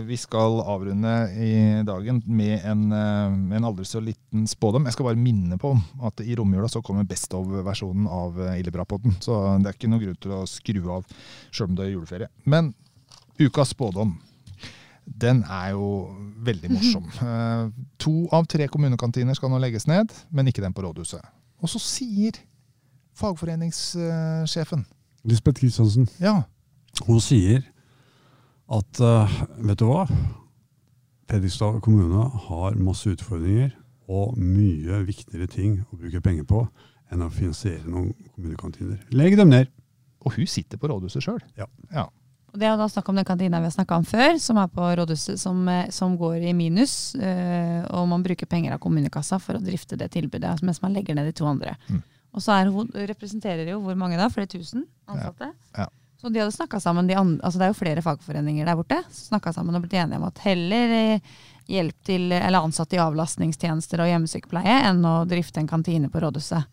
vi 0.05 0.17
skal 0.19 0.59
avrunde 0.61 1.11
i 1.41 1.81
dagen 1.87 2.19
med 2.29 2.61
en, 2.67 2.83
en 2.93 3.65
aldri 3.65 3.87
så 3.89 4.01
liten 4.03 4.45
spådom. 4.49 4.85
Jeg 4.85 4.97
skal 4.97 5.09
bare 5.09 5.21
minne 5.21 5.57
på 5.61 5.73
at 6.05 6.21
i 6.21 6.37
romjula 6.37 6.69
så 6.69 6.83
kommer 6.85 7.07
Best 7.09 7.33
of-versjonen 7.33 8.05
av 8.11 8.37
Illebrapodden. 8.53 9.17
Så 9.23 9.39
det 9.63 9.71
er 9.71 9.79
ikke 9.79 9.89
noen 9.89 10.05
grunn 10.05 10.21
til 10.21 10.37
å 10.37 10.43
skru 10.49 10.81
av 10.93 11.09
sjøl 11.49 11.71
om 11.71 11.79
det 11.79 11.87
er 11.87 11.93
juleferie. 11.95 12.29
Men 12.45 12.73
ukas 13.41 13.73
spådom. 13.73 14.19
Den 15.05 15.41
er 15.49 15.73
jo 15.73 15.87
veldig 16.45 16.75
morsom. 16.77 17.09
To 18.05 18.15
av 18.35 18.45
tre 18.51 18.69
kommunekantiner 18.69 19.37
skal 19.37 19.49
nå 19.49 19.57
legges 19.63 19.89
ned, 19.89 20.13
men 20.29 20.51
ikke 20.51 20.61
den 20.61 20.75
på 20.77 20.85
rådhuset. 20.85 21.25
Og 21.61 21.69
så 21.69 21.81
sier 21.81 22.39
fagforeningssjefen 23.17 24.85
Lisbeth 25.27 25.59
Kristiansen 25.59 26.07
ja, 26.21 26.41
hun 27.05 27.19
sier 27.21 27.61
at 28.71 29.01
eh, 29.03 29.35
vet 29.67 29.81
du 29.81 29.85
hva? 29.89 30.05
Fredrikstad 31.29 31.81
kommune 31.85 32.23
har 32.47 32.79
masse 32.79 33.11
utfordringer 33.11 33.75
og 34.11 34.39
mye 34.39 35.03
viktigere 35.07 35.47
ting 35.51 35.77
å 35.91 35.99
bruke 35.99 36.23
penger 36.23 36.47
på 36.47 36.65
enn 37.11 37.23
å 37.23 37.29
finansiere 37.31 37.83
noen 37.91 38.11
kommunekantiner. 38.33 38.99
Legg 39.15 39.37
dem 39.39 39.51
ned! 39.51 39.71
og 40.21 40.35
hun 40.35 40.47
sitter 40.47 40.77
på 40.77 40.89
rådhuset 40.91 41.23
sjøl. 41.25 41.39
Ja. 41.57 41.67
ja. 41.93 42.05
Og 42.51 42.59
Det 42.59 42.67
er 42.67 42.75
da 42.77 42.87
snakk 42.91 43.09
om 43.09 43.15
den 43.15 43.27
kantina 43.27 43.61
vi 43.61 43.69
har 43.69 43.75
snakka 43.75 43.95
om 44.01 44.05
før, 44.07 44.35
som 44.43 44.57
er 44.59 44.67
på 44.67 44.87
rådhuset, 44.99 45.39
som, 45.39 45.67
eh, 45.69 45.89
som 45.89 46.17
går 46.19 46.43
i 46.49 46.53
minus. 46.53 47.15
Øh, 47.15 47.85
og 47.95 48.07
man 48.11 48.23
bruker 48.23 48.45
penger 48.45 48.73
av 48.75 48.79
kommunekassa 48.83 49.39
for 49.39 49.55
å 49.55 49.63
drifte 49.63 49.95
det 49.95 50.11
tilbudet, 50.11 50.61
mens 50.61 50.81
man 50.81 50.93
legger 50.93 51.15
ned 51.15 51.31
de 51.31 51.31
to 51.31 51.45
andre. 51.47 51.77
Mm. 51.87 52.03
Og 52.33 52.43
så 52.43 52.51
er 52.55 53.07
representerer 53.07 53.71
jo 53.71 53.79
hvor 53.83 53.95
mange 53.95 54.19
da? 54.19 54.27
Flere 54.31 54.47
tusen 54.51 54.85
ansatte? 55.07 55.51
Ja. 55.77 55.87
Så 56.21 56.29
de 56.29 56.39
hadde 56.39 56.53
snakka 56.53 56.79
sammen, 56.79 57.07
de 57.07 57.15
andre, 57.17 57.41
altså 57.43 57.57
det 57.57 57.65
er 57.65 57.71
jo 57.71 57.79
flere 57.79 58.03
fagforeninger 58.05 58.67
der 58.67 58.77
borte, 58.77 58.99
snakka 59.09 59.55
sammen 59.55 59.75
og 59.75 59.81
blitt 59.81 59.95
enige 59.97 60.19
om 60.19 60.27
at 60.27 60.43
heller 60.43 60.93
eh, 60.93 61.31
hjelp 61.71 62.03
til, 62.05 62.27
eller 62.35 62.61
ansatte 62.61 62.95
i 62.95 63.01
avlastningstjenester 63.01 64.03
og 64.03 64.11
hjemmesykepleie 64.11 64.77
enn 64.91 65.01
å 65.07 65.15
drifte 65.25 65.63
en 65.63 65.71
kantine 65.71 66.11
på 66.13 66.21
rådhuset. 66.21 66.67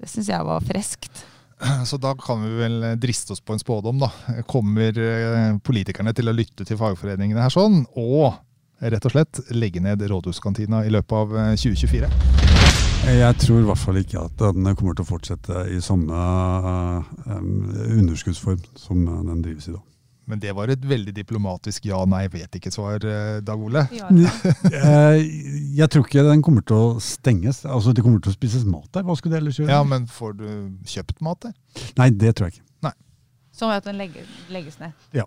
Det 0.00 0.10
syns 0.10 0.32
jeg 0.32 0.48
var 0.48 0.64
freskt. 0.64 1.24
Så 1.84 1.96
da 1.96 2.14
kan 2.14 2.42
vi 2.42 2.50
vel 2.60 2.84
driste 3.00 3.32
oss 3.32 3.40
på 3.40 3.52
en 3.52 3.58
spådom, 3.62 3.98
da. 3.98 4.10
Kommer 4.48 4.98
eh, 4.98 5.56
politikerne 5.64 6.12
til 6.16 6.28
å 6.28 6.36
lytte 6.36 6.66
til 6.68 6.78
fagforeningene 6.80 7.42
her 7.42 7.52
sånn, 7.52 7.84
og 7.96 8.36
rett 8.80 9.08
og 9.08 9.14
slett 9.14 9.40
legge 9.56 9.80
ned 9.80 10.04
rådhuskantina 10.04 10.84
i 10.84 10.92
løpet 10.92 11.16
av 11.16 11.36
eh, 11.36 11.52
2024? 11.56 12.12
Jeg 13.06 13.38
tror 13.38 13.60
i 13.60 13.66
hvert 13.68 13.78
fall 13.78 14.00
ikke 14.00 14.24
at 14.24 14.40
den 14.40 14.72
kommer 14.74 14.96
til 14.96 15.04
å 15.04 15.10
fortsette 15.12 15.66
i 15.72 15.80
samme 15.84 16.22
eh, 17.26 17.42
underskuddsform 18.00 18.64
som 18.76 19.04
den 19.06 19.44
drives 19.44 19.70
i 19.70 19.76
dag. 19.76 19.84
Men 20.26 20.40
det 20.42 20.50
var 20.58 20.70
et 20.74 20.82
veldig 20.90 21.12
diplomatisk 21.14 21.84
ja-nei-vet-ikke-svar, 21.86 23.04
eh, 23.06 23.36
Dag 23.46 23.60
Ole. 23.62 23.84
Eh, 24.76 25.20
Jeg 25.78 25.88
tror 25.92 26.06
ikke 26.06 26.24
den 26.26 26.42
kommer 26.42 26.64
til 26.66 26.76
å 26.76 26.86
stenges. 27.02 27.62
Altså, 27.64 27.92
Det 27.94 28.02
kommer 28.02 28.20
til 28.24 28.32
å 28.32 28.36
spises 28.36 28.64
mat 28.66 28.88
der. 28.96 29.06
Hva 29.06 29.14
skulle 29.18 29.36
det 29.36 29.42
ellers 29.44 29.60
gjøre? 29.60 29.70
Ja, 29.70 29.82
men 29.86 30.06
får 30.10 30.36
du 30.40 30.46
kjøpt 30.88 31.22
mat 31.22 31.46
der? 31.46 31.54
Nei, 32.00 32.10
det 32.10 32.34
tror 32.38 32.50
jeg 32.50 32.58
ikke. 32.58 32.62
Som 33.56 33.70
at 33.72 33.86
den 33.88 33.96
legger, 33.96 34.26
legges 34.52 34.74
ned. 34.82 34.92
Ja. 35.16 35.22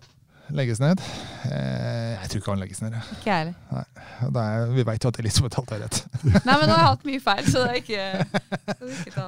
Legges 0.54 0.78
ned? 0.82 1.00
Eh, 1.50 2.12
jeg 2.20 2.30
tror 2.30 2.42
ikke 2.44 2.52
han 2.54 2.60
legges 2.62 2.82
ned. 2.84 2.94
Ikke 3.16 3.26
jeg 3.32 3.56
heller. 3.72 3.88
Er, 4.30 4.68
vi 4.76 4.86
veit 4.86 5.02
jo 5.06 5.10
at 5.10 5.18
Elisabeth 5.24 5.58
alltid 5.58 5.76
har 5.80 5.82
rett. 5.88 5.98
Nei, 6.46 6.58
men 6.60 6.68
nå 6.70 6.76
har 6.76 6.84
jeg 6.84 6.92
hatt 6.92 7.08
mye 7.10 7.24
feil, 7.26 7.42
så 7.50 7.64
det 7.64 7.72
er 7.72 7.80
ikke, 7.82 8.06
skal 8.76 8.94
ikke 9.00 9.16
ta 9.16 9.28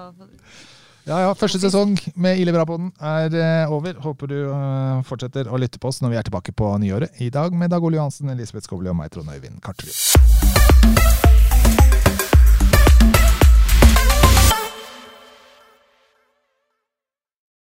Ja, 1.10 1.18
ja, 1.24 1.32
Første 1.38 1.58
sesong 1.62 1.96
med 2.22 2.38
Ile 2.42 2.54
Bra-podden 2.54 2.92
er 3.02 3.34
eh, 3.34 3.74
over. 3.74 3.98
Håper 4.04 4.30
du 4.30 4.38
eh, 4.44 5.02
fortsetter 5.08 5.50
å 5.50 5.58
lytte 5.62 5.82
på 5.82 5.90
oss 5.90 6.02
når 6.04 6.14
vi 6.14 6.22
er 6.22 6.30
tilbake 6.30 6.54
på 6.54 6.70
nyåret. 6.84 7.18
I 7.26 7.32
dag 7.34 7.58
med 7.58 7.74
Dag 7.74 7.84
Ole 7.84 7.98
Johansen, 7.98 8.30
Elisabeth 8.30 8.70
Skovli 8.70 8.92
og 8.92 9.00
meg, 9.02 9.10
Trond 9.14 9.34
Øyvind 9.34 9.62
Karterud. 9.66 11.31